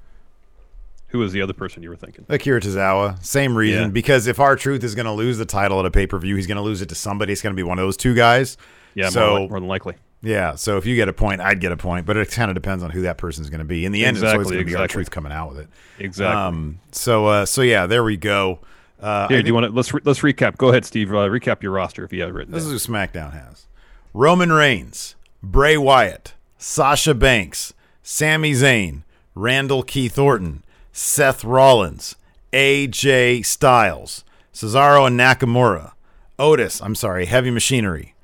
Who 1.09 1.19
was 1.21 1.33
the 1.33 1.41
other 1.41 1.55
person 1.55 1.83
you 1.83 1.89
were 1.89 1.97
thinking? 1.97 2.27
Akira 2.29 2.61
Tozawa, 2.61 3.25
same 3.25 3.57
reason. 3.57 3.83
Yeah. 3.85 3.89
Because 3.89 4.27
if 4.27 4.39
R-Truth 4.39 4.85
is 4.85 4.95
going 4.95 5.07
to 5.07 5.13
lose 5.13 5.39
the 5.39 5.47
title 5.47 5.81
at 5.81 5.87
a 5.87 5.91
pay 5.91 6.07
per 6.07 6.19
view, 6.19 6.37
he's 6.37 6.47
going 6.47 6.57
to 6.57 6.63
lose 6.63 6.83
it 6.83 6.91
to 6.91 6.95
somebody. 6.95 7.33
It's 7.33 7.41
going 7.41 7.55
to 7.55 7.57
be 7.57 7.63
one 7.63 7.79
of 7.79 7.83
those 7.85 7.97
two 7.97 8.15
guys. 8.15 8.59
Yeah, 8.95 9.09
So- 9.09 9.39
more, 9.39 9.49
more 9.49 9.61
than 9.61 9.69
likely. 9.69 9.95
Yeah. 10.23 10.55
So 10.57 10.77
if 10.79 10.87
you 10.87 10.97
get 10.97 11.09
a 11.09 11.13
point, 11.13 11.41
I'd 11.41 11.61
get 11.61 11.73
a 11.73 11.77
point. 11.77 12.07
But 12.07 12.17
it 12.17 12.31
kind 12.31 12.51
of 12.51 12.55
depends 12.55 12.83
on 12.83 12.91
who 12.91 13.03
that 13.03 13.19
person's 13.19 13.51
going 13.51 13.61
to 13.61 13.65
be. 13.65 13.85
In 13.85 13.93
the 13.93 14.05
end, 14.05 14.17
it's 14.17 14.25
always 14.25 14.47
Exactly, 14.49 14.57
going 14.57 14.67
to 14.67 14.73
be 14.73 14.77
R-Truth 14.77 15.11
coming 15.11 15.33
out 15.33 15.51
with 15.51 15.59
it. 15.61 15.69
Exactly. 15.99 16.37
Um. 16.37 16.81
So 16.93 17.27
uh. 17.27 17.47
So 17.47 17.63
yeah. 17.63 17.87
There 17.87 18.03
we 18.05 18.17
go. 18.17 18.61
Uh, 19.01 19.29
Here, 19.29 19.39
I 19.39 19.43
do 19.43 19.47
you 19.49 19.55
want 19.55 19.67
to 19.67 19.73
let's 19.73 19.95
re- 19.95 20.01
let's 20.05 20.21
recap? 20.21 20.57
Go 20.57 20.71
ahead, 20.71 20.85
Steve. 20.85 21.11
Uh, 21.11 21.29
recap 21.29 21.63
your 21.63 21.71
roster 21.73 22.05
if 22.05 22.13
you 22.13 22.21
have 22.23 22.31
it 22.31 22.33
written. 22.33 22.53
This 22.53 22.65
down. 22.65 22.75
is 22.75 22.85
who 22.85 22.93
SmackDown 22.93 23.33
has: 23.33 23.67
Roman 24.13 24.51
Reigns, 24.53 25.15
Bray 25.41 25.77
Wyatt, 25.77 26.35
Sasha 26.59 27.15
Banks, 27.15 27.73
Sami 28.03 28.53
Zayn, 28.55 29.05
Randall 29.37 29.85
Keith 29.85 30.19
Orton, 30.19 30.65
Seth 30.93 31.45
Rollins, 31.45 32.17
AJ 32.53 33.47
Styles, 33.47 34.25
Cesaro 34.53 35.07
and 35.07 35.19
Nakamura, 35.21 35.93
Otis. 36.37 36.83
I'm 36.83 36.97
sorry, 36.97 37.27
Heavy 37.27 37.53
Machinery, 37.53 38.17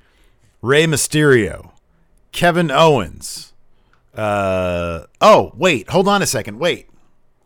Rey 0.61 0.85
Mysterio, 0.85 1.71
Kevin 2.35 2.69
Owens. 2.69 3.53
Uh 4.13 5.05
oh, 5.21 5.53
wait, 5.55 5.89
hold 5.89 6.07
on 6.09 6.21
a 6.21 6.25
second. 6.25 6.59
Wait, 6.59 6.89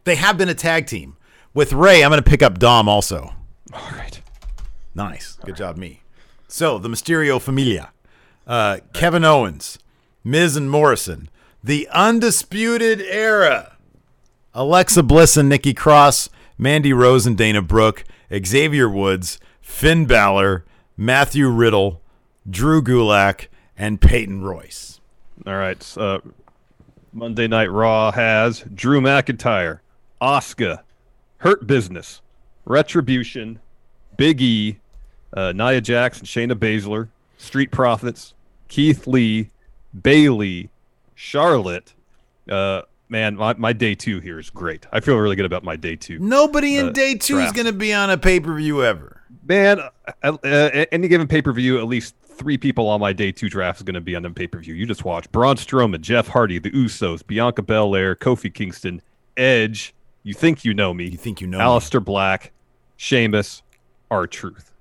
they 0.04 0.16
have 0.16 0.36
been 0.36 0.50
a 0.50 0.56
tag 0.56 0.88
team 0.88 1.16
with 1.54 1.74
Rey. 1.74 2.04
I'm 2.04 2.10
going 2.10 2.22
to 2.22 2.28
pick 2.28 2.42
up 2.42 2.58
Dom 2.58 2.90
also. 2.90 3.36
All 3.72 3.92
right. 3.92 4.20
Nice. 4.96 5.38
Good 5.46 5.56
job, 5.56 5.78
me. 5.78 6.02
So, 6.48 6.80
the 6.80 6.90
Mysterio 6.90 7.40
Familia. 7.40 7.92
Uh, 8.48 8.80
Kevin 8.92 9.24
Owens, 9.24 9.78
Miz 10.24 10.56
and 10.56 10.72
Morrison, 10.72 11.30
the 11.64 11.88
Undisputed 11.92 13.00
Era. 13.02 13.78
Alexa 14.56 15.04
Bliss 15.04 15.38
and 15.38 15.48
Nikki 15.48 15.76
Cross, 15.76 16.32
Mandy 16.58 16.94
Rose 16.94 17.28
and 17.28 17.38
Dana 17.38 17.62
Brooke, 17.62 18.04
Xavier 18.44 18.90
Woods, 18.90 19.40
Finn 19.62 20.08
Balor, 20.08 20.66
Matthew 20.98 21.48
Riddle, 21.48 22.02
Drew 22.50 22.82
Gulak, 22.82 23.49
and 23.80 24.00
Peyton 24.00 24.44
Royce. 24.44 25.00
All 25.48 25.56
right. 25.56 25.98
Uh, 25.98 26.20
Monday 27.14 27.48
Night 27.48 27.72
Raw 27.72 28.12
has 28.12 28.60
Drew 28.76 29.02
McIntyre, 29.02 29.80
Asuka, 30.22 30.82
Hurt 31.38 31.66
Business, 31.66 32.22
Retribution, 32.66 33.60
Big 34.18 34.42
E, 34.42 34.78
uh, 35.36 35.54
Nia 35.54 35.82
Jax 35.82 36.20
and 36.20 36.28
Shayna 36.28 36.54
Baszler, 36.54 37.08
Street 37.38 37.72
Profits, 37.72 38.34
Keith 38.68 39.08
Lee, 39.08 39.50
Bayley, 40.04 40.70
Charlotte. 41.16 41.94
Uh, 42.48 42.82
man, 43.08 43.36
my, 43.36 43.54
my 43.56 43.74
day 43.74 43.96
two 43.96 44.20
here 44.20 44.38
is 44.38 44.50
great. 44.50 44.86
I 44.92 45.00
feel 45.00 45.16
really 45.16 45.36
good 45.38 45.46
about 45.46 45.64
my 45.64 45.78
day 45.78 45.96
two. 45.96 46.20
Nobody 46.20 46.78
in 46.78 46.90
Uh, 46.90 46.92
day 46.92 47.16
two 47.16 47.40
is 47.40 47.52
going 47.54 47.66
to 47.66 47.74
be 47.74 47.94
on 47.94 48.10
a 48.10 48.18
pay 48.18 48.40
per 48.40 48.54
view 48.56 48.84
ever. 48.84 49.22
Man, 49.48 49.80
uh, 49.80 50.38
uh, 50.44 50.86
any 50.92 51.08
given 51.08 51.28
pay 51.28 51.42
per 51.42 51.54
view, 51.54 51.80
at 51.80 51.86
least 51.88 52.14
three 52.40 52.58
people 52.58 52.88
on 52.88 53.00
my 53.00 53.14
day 53.14 53.32
two 53.32 53.50
draft 53.50 53.80
is 53.80 53.84
going 53.84 53.94
to 53.94 54.02
be 54.02 54.16
on 54.16 54.24
the 54.24 54.30
pay 54.32 54.48
per 54.48 54.60
view. 54.60 54.74
You 54.74 54.86
just 54.88 55.06
watch 55.06 55.32
Braun 55.32 55.58
Strowman, 55.58 56.02
Jeff 56.02 56.30
Hardy, 56.30 56.58
the 56.58 56.72
Usos, 56.72 57.26
Bianca 57.28 57.62
Belair, 57.62 58.16
Kofi 58.16 58.52
Kingston, 58.52 59.02
Edge. 59.38 59.94
You 60.24 60.34
think 60.34 60.66
you 60.66 60.74
know 60.74 60.94
me? 60.94 61.06
You 61.06 61.18
think 61.18 61.42
you 61.42 61.48
know 61.48 61.60
me. 61.60 61.64
Aleister 61.64 62.04
Black, 62.04 62.52
Sheamus, 62.98 63.62
R-Truth. 64.10 64.74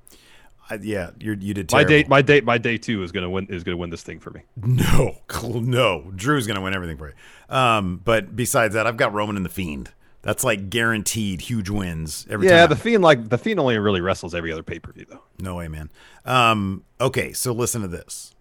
I, 0.71 0.75
yeah, 0.83 1.11
you're, 1.18 1.35
you 1.35 1.55
did 1.55 1.73
My 1.73 1.83
terrible. 1.85 2.03
day, 2.03 2.09
my 2.09 2.23
day, 2.23 2.40
my 2.42 2.59
day 2.59 2.77
two 2.79 3.03
is 3.03 3.11
going 3.11 3.23
to 3.23 3.31
win. 3.31 3.47
Is 3.49 3.64
going 3.64 3.75
to 3.75 3.81
win 3.81 3.90
this 3.90 4.03
thing 4.03 4.21
for 4.21 4.31
me. 4.31 4.42
No, 4.57 5.16
no. 5.42 6.12
Drew's 6.14 6.47
gonna 6.47 6.61
win 6.61 6.75
everything 6.75 6.99
for 6.99 7.09
you. 7.09 7.14
Um, 7.55 8.01
but 8.05 8.37
besides 8.37 8.75
that, 8.75 8.87
I've 8.87 8.99
got 8.99 9.12
Roman 9.14 9.37
and 9.37 9.44
the 9.44 9.51
Fiend. 9.51 9.90
That's 10.22 10.42
like 10.42 10.68
guaranteed 10.68 11.42
huge 11.42 11.70
wins 11.70 12.26
every 12.28 12.46
yeah, 12.46 12.52
time. 12.52 12.59
Yeah, 12.59 12.66
the 12.66 12.76
fiend 12.76 13.04
like 13.04 13.28
the 13.28 13.38
fiend 13.38 13.61
only 13.61 13.78
really 13.78 14.00
wrestles 14.00 14.35
every 14.35 14.52
other 14.52 14.62
pay 14.62 14.78
per 14.78 14.92
view 14.92 15.07
though. 15.09 15.22
no 15.38 15.57
way, 15.57 15.68
man. 15.68 15.90
Um, 16.24 16.85
okay, 17.00 17.33
so 17.33 17.52
listen 17.52 17.83
to 17.83 17.88
this. 17.88 18.35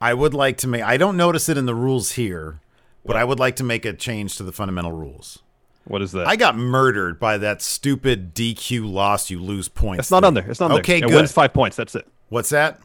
I 0.00 0.14
would 0.14 0.32
like 0.34 0.56
to 0.58 0.68
make. 0.68 0.82
I 0.82 0.96
don't 0.96 1.16
notice 1.16 1.48
it 1.48 1.58
in 1.58 1.66
the 1.66 1.74
rules 1.74 2.12
here, 2.12 2.60
but 3.04 3.16
I 3.16 3.24
would 3.24 3.38
like 3.38 3.56
to 3.56 3.64
make 3.64 3.84
a 3.84 3.92
change 3.92 4.36
to 4.36 4.42
the 4.42 4.52
fundamental 4.52 4.92
rules. 4.92 5.40
What 5.84 6.02
is 6.02 6.12
that? 6.12 6.26
I 6.26 6.36
got 6.36 6.56
murdered 6.56 7.18
by 7.18 7.38
that 7.38 7.62
stupid 7.62 8.34
DQ 8.34 8.90
loss. 8.90 9.30
You 9.30 9.40
lose 9.42 9.68
points. 9.68 10.00
it's 10.00 10.10
not 10.10 10.20
thing. 10.20 10.26
on 10.28 10.34
there. 10.34 10.50
It's 10.50 10.60
not 10.60 10.70
on 10.70 10.78
Okay, 10.80 11.00
there. 11.00 11.08
It 11.08 11.10
good. 11.10 11.16
wins 11.16 11.32
five 11.32 11.52
points. 11.52 11.76
That's 11.76 11.94
it. 11.94 12.06
What's 12.28 12.50
that? 12.50 12.80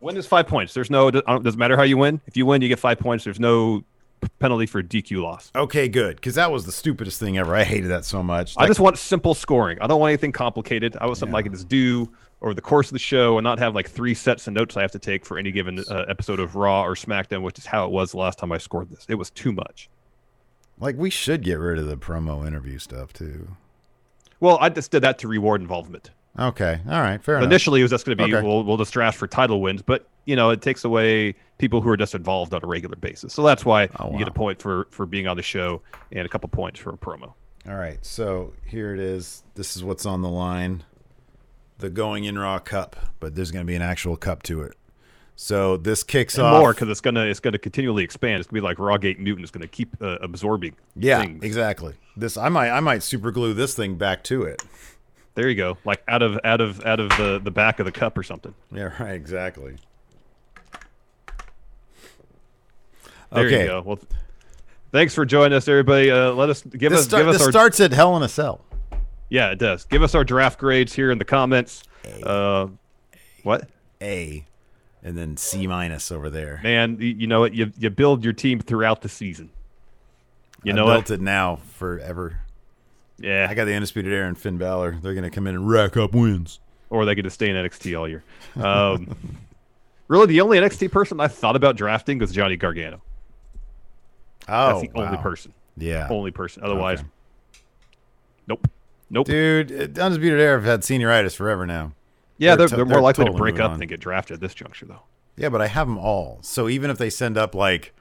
Win 0.00 0.16
is 0.16 0.26
five 0.26 0.46
points. 0.46 0.72
There's 0.74 0.90
no. 0.90 1.08
It 1.08 1.24
doesn't 1.24 1.58
matter 1.58 1.76
how 1.76 1.82
you 1.82 1.96
win. 1.96 2.20
If 2.26 2.36
you 2.36 2.46
win, 2.46 2.62
you 2.62 2.68
get 2.68 2.78
five 2.78 2.98
points. 2.98 3.24
There's 3.24 3.40
no 3.40 3.84
penalty 4.38 4.66
for 4.66 4.82
DQ 4.82 5.22
loss. 5.22 5.50
Okay, 5.54 5.88
good. 5.88 6.16
Because 6.16 6.34
that 6.34 6.50
was 6.50 6.66
the 6.66 6.72
stupidest 6.72 7.18
thing 7.20 7.38
ever. 7.38 7.54
I 7.54 7.64
hated 7.64 7.90
that 7.90 8.04
so 8.04 8.22
much. 8.22 8.54
I 8.56 8.66
just 8.66 8.80
want 8.80 8.98
simple 8.98 9.34
scoring. 9.34 9.78
I 9.80 9.86
don't 9.86 10.00
want 10.00 10.10
anything 10.10 10.32
complicated. 10.32 10.96
I 11.00 11.06
want 11.06 11.18
something 11.18 11.34
I 11.34 11.42
can 11.42 11.52
just 11.52 11.68
do 11.68 12.10
over 12.42 12.52
the 12.52 12.60
course 12.60 12.88
of 12.88 12.92
the 12.92 12.98
show 12.98 13.38
and 13.38 13.44
not 13.44 13.58
have 13.58 13.74
like 13.74 13.88
three 13.88 14.14
sets 14.14 14.46
of 14.46 14.52
notes 14.52 14.76
I 14.76 14.82
have 14.82 14.92
to 14.92 14.98
take 14.98 15.24
for 15.24 15.38
any 15.38 15.50
given 15.52 15.82
uh, 15.90 16.04
episode 16.08 16.38
of 16.38 16.54
Raw 16.54 16.82
or 16.84 16.94
SmackDown, 16.94 17.42
which 17.42 17.58
is 17.58 17.66
how 17.66 17.84
it 17.86 17.90
was 17.90 18.10
the 18.12 18.18
last 18.18 18.38
time 18.38 18.52
I 18.52 18.58
scored 18.58 18.90
this. 18.90 19.06
It 19.08 19.14
was 19.14 19.30
too 19.30 19.52
much. 19.52 19.88
like 20.78 20.96
we 20.96 21.08
should 21.10 21.42
get 21.42 21.58
rid 21.58 21.78
of 21.78 21.86
the 21.86 21.96
promo 21.96 22.46
interview 22.46 22.78
stuff 22.78 23.12
too. 23.12 23.48
Well, 24.40 24.58
I 24.60 24.68
just 24.68 24.90
did 24.90 25.00
that 25.02 25.18
to 25.20 25.28
reward 25.28 25.62
involvement. 25.62 26.10
Okay, 26.38 26.80
all 26.86 27.00
right, 27.00 27.22
fair 27.22 27.36
enough. 27.36 27.46
Initially, 27.46 27.80
it 27.80 27.84
was 27.84 27.90
just 27.90 28.04
going 28.04 28.18
to 28.18 28.26
be 28.26 28.34
Okay. 28.34 28.46
we'll, 28.46 28.62
we'll 28.64 28.76
just 28.76 28.92
draft 28.92 29.16
for 29.16 29.26
title 29.26 29.62
wins, 29.62 29.80
but 29.80 30.06
you 30.26 30.36
know 30.36 30.50
it 30.50 30.60
takes 30.60 30.84
away 30.84 31.34
people 31.58 31.80
who 31.80 31.88
are 31.88 31.96
just 31.96 32.14
involved 32.14 32.52
on 32.52 32.60
a 32.62 32.66
regular 32.66 32.96
basis. 32.96 33.32
So 33.32 33.42
that's 33.42 33.64
why 33.64 33.88
Oh, 33.98 34.12
you 34.12 34.18
get 34.18 34.28
a 34.28 34.32
point 34.32 34.60
for 34.60 34.86
for 34.90 35.06
being 35.06 35.26
on 35.26 35.36
the 35.38 35.42
show 35.42 35.80
and 36.12 36.26
a 36.26 36.28
couple 36.28 36.48
points 36.50 36.78
for 36.78 36.90
a 36.90 36.96
promo. 36.98 37.32
All 37.68 37.74
right, 37.76 37.98
so 38.04 38.52
here 38.66 38.92
it 38.94 39.00
is. 39.00 39.42
This 39.54 39.76
is 39.76 39.82
what's 39.82 40.06
on 40.06 40.22
the 40.22 40.28
line. 40.28 40.84
The 41.78 41.90
Going 41.90 42.24
In 42.24 42.38
Raw 42.38 42.58
Cup, 42.58 42.96
but 43.20 43.34
there's 43.34 43.50
going 43.50 43.64
to 43.66 43.70
be 43.70 43.74
an 43.74 43.82
actual 43.82 44.16
cup 44.16 44.42
to 44.44 44.62
it. 44.62 44.74
So 45.38 45.76
this 45.76 46.02
kicks 46.02 46.38
And 46.38 46.46
off. 46.46 46.60
more 46.60 46.72
because 46.72 46.88
it's 46.88 47.02
gonna 47.02 47.26
it's 47.26 47.40
gonna 47.40 47.58
continually 47.58 48.02
expand. 48.04 48.40
It's 48.40 48.48
gonna 48.48 48.62
be 48.62 48.64
like 48.64 48.78
Rawgate 48.78 49.18
Newton. 49.18 49.42
It's 49.42 49.50
gonna 49.50 49.66
keep 49.66 49.94
uh, 50.00 50.16
absorbing. 50.22 50.74
yeah, 50.94 51.20
things. 51.20 51.42
exactly. 51.44 51.92
This 52.16 52.38
I 52.38 52.48
might 52.48 52.70
I 52.70 52.80
might 52.80 53.02
super 53.02 53.30
glue 53.30 53.52
this 53.52 53.74
thing 53.74 53.96
back 53.96 54.24
to 54.24 54.44
it. 54.44 54.62
There 55.34 55.46
you 55.50 55.54
go. 55.54 55.76
Like 55.84 56.02
out 56.08 56.22
of 56.22 56.40
out 56.44 56.62
of 56.62 56.82
out 56.86 57.00
of 57.00 57.10
the 57.10 57.38
the 57.44 57.50
back 57.50 57.78
of 57.80 57.84
the 57.84 57.92
cup 57.92 58.16
or 58.16 58.22
something. 58.22 58.54
Yeah, 58.72 58.92
right. 59.02 59.12
Exactly. 59.12 59.76
There 63.32 63.46
okay. 63.46 63.60
you 63.62 63.66
go. 63.66 63.82
Well, 63.84 63.98
Thanks 64.92 65.14
for 65.14 65.26
joining 65.26 65.54
us, 65.56 65.68
everybody. 65.68 66.10
Uh, 66.10 66.30
let 66.32 66.48
us 66.48 66.62
give 66.62 66.90
This, 66.92 67.00
us 67.00 67.04
start, 67.06 67.26
give 67.26 67.34
us 67.34 67.42
our 67.42 67.50
starts 67.50 67.80
at 67.80 67.92
Hell 67.92 68.16
in 68.16 68.22
a 68.22 68.28
Cell. 68.28 68.64
yeah, 69.28 69.50
it 69.50 69.58
does. 69.58 69.84
Give 69.84 70.02
us 70.02 70.14
our 70.14 70.24
draft 70.24 70.58
grades 70.58 70.94
here 70.94 71.10
in 71.10 71.18
the 71.18 71.24
comments. 71.24 71.82
Uh, 72.22 72.68
what? 73.42 73.68
A, 74.00 74.46
and 75.02 75.18
then 75.18 75.36
C 75.36 75.66
minus 75.66 76.10
over 76.12 76.30
there. 76.30 76.60
Man, 76.62 76.98
you, 77.00 77.08
you 77.08 77.26
know 77.26 77.40
what? 77.40 77.52
You 77.52 77.72
you 77.76 77.90
build 77.90 78.22
your 78.24 78.32
team 78.32 78.60
throughout 78.60 79.02
the 79.02 79.08
season. 79.08 79.50
You 80.62 80.72
I 80.72 80.76
know 80.76 80.86
built 80.86 81.10
what? 81.10 81.10
it 81.10 81.20
now 81.20 81.56
forever. 81.74 82.38
Yeah. 83.18 83.46
I 83.50 83.54
got 83.54 83.64
the 83.66 83.74
undisputed 83.74 84.12
and 84.12 84.38
Finn 84.38 84.56
Balor. 84.56 84.98
They're 85.02 85.14
gonna 85.14 85.30
come 85.30 85.46
in 85.46 85.54
and 85.56 85.68
rack 85.68 85.96
up 85.96 86.14
wins. 86.14 86.60
or 86.90 87.04
they 87.04 87.14
could 87.14 87.24
just 87.24 87.34
stay 87.34 87.50
in 87.50 87.56
NXT 87.56 87.98
all 87.98 88.08
year. 88.08 88.22
Um, 88.54 89.14
really, 90.08 90.26
the 90.26 90.40
only 90.40 90.58
NXT 90.58 90.90
person 90.92 91.20
I 91.20 91.28
thought 91.28 91.56
about 91.56 91.76
drafting 91.76 92.18
was 92.18 92.32
Johnny 92.32 92.56
Gargano. 92.56 93.02
Oh, 94.48 94.80
That's 94.80 94.92
the 94.92 95.00
only 95.00 95.16
person. 95.18 95.52
Yeah, 95.76 96.08
Only 96.10 96.30
person. 96.30 96.62
Otherwise, 96.64 97.00
Okay. 97.00 97.08
nope. 98.48 98.68
Nope. 99.10 99.26
dude, 99.26 99.98
undisputed 99.98 100.40
era 100.40 100.56
have 100.56 100.64
had 100.64 100.80
senioritis 100.80 101.36
forever 101.36 101.64
now. 101.66 101.92
yeah, 102.38 102.56
they're, 102.56 102.66
to- 102.68 102.76
they're, 102.76 102.84
more 102.84 102.94
they're 102.94 103.02
likely 103.02 103.24
totally 103.24 103.36
to 103.36 103.42
break 103.42 103.60
up 103.60 103.72
on. 103.72 103.78
than 103.78 103.88
get 103.88 104.00
drafted 104.00 104.34
at 104.34 104.40
this 104.40 104.54
juncture, 104.54 104.86
though. 104.86 105.02
Yeah, 105.36 105.48
but 105.50 105.60
I 105.60 105.66
have 105.68 105.86
them 105.86 105.98
all. 105.98 106.38
So 106.42 106.68
even 106.68 106.90
if 106.90 106.98
they 106.98 107.10
send 107.10 107.36
up 107.36 107.54
like 107.54 107.94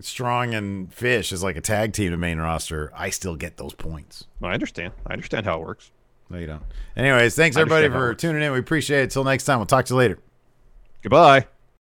Strong 0.00 0.54
and 0.54 0.92
Fish 0.92 1.32
as 1.32 1.42
like 1.42 1.56
a 1.56 1.60
tag 1.60 1.92
team 1.92 2.10
to 2.10 2.16
main 2.16 2.38
roster, 2.38 2.92
I 2.94 3.10
still 3.10 3.36
get 3.36 3.56
those 3.56 3.72
points. 3.74 4.26
I 4.42 4.52
understand. 4.52 4.92
I 5.06 5.12
understand 5.14 5.46
how 5.46 5.60
it 5.60 5.66
works. 5.66 5.90
No, 6.30 6.38
you 6.38 6.46
don't. 6.46 6.62
Anyways, 6.96 7.34
thanks 7.34 7.56
everybody 7.56 7.86
understand 7.86 7.94
how 8.04 8.08
it 8.10 8.12
for 8.12 8.14
tuning 8.20 8.42
in. 8.42 8.52
We 8.52 8.58
appreciate 8.58 9.02
it. 9.04 9.10
Till 9.10 9.24
next 9.24 9.44
time, 9.44 9.58
we'll 9.58 9.66
talk 9.66 9.86
to 9.86 9.94
you 9.94 9.98
later. 9.98 10.18
Goodbye. 11.02 11.46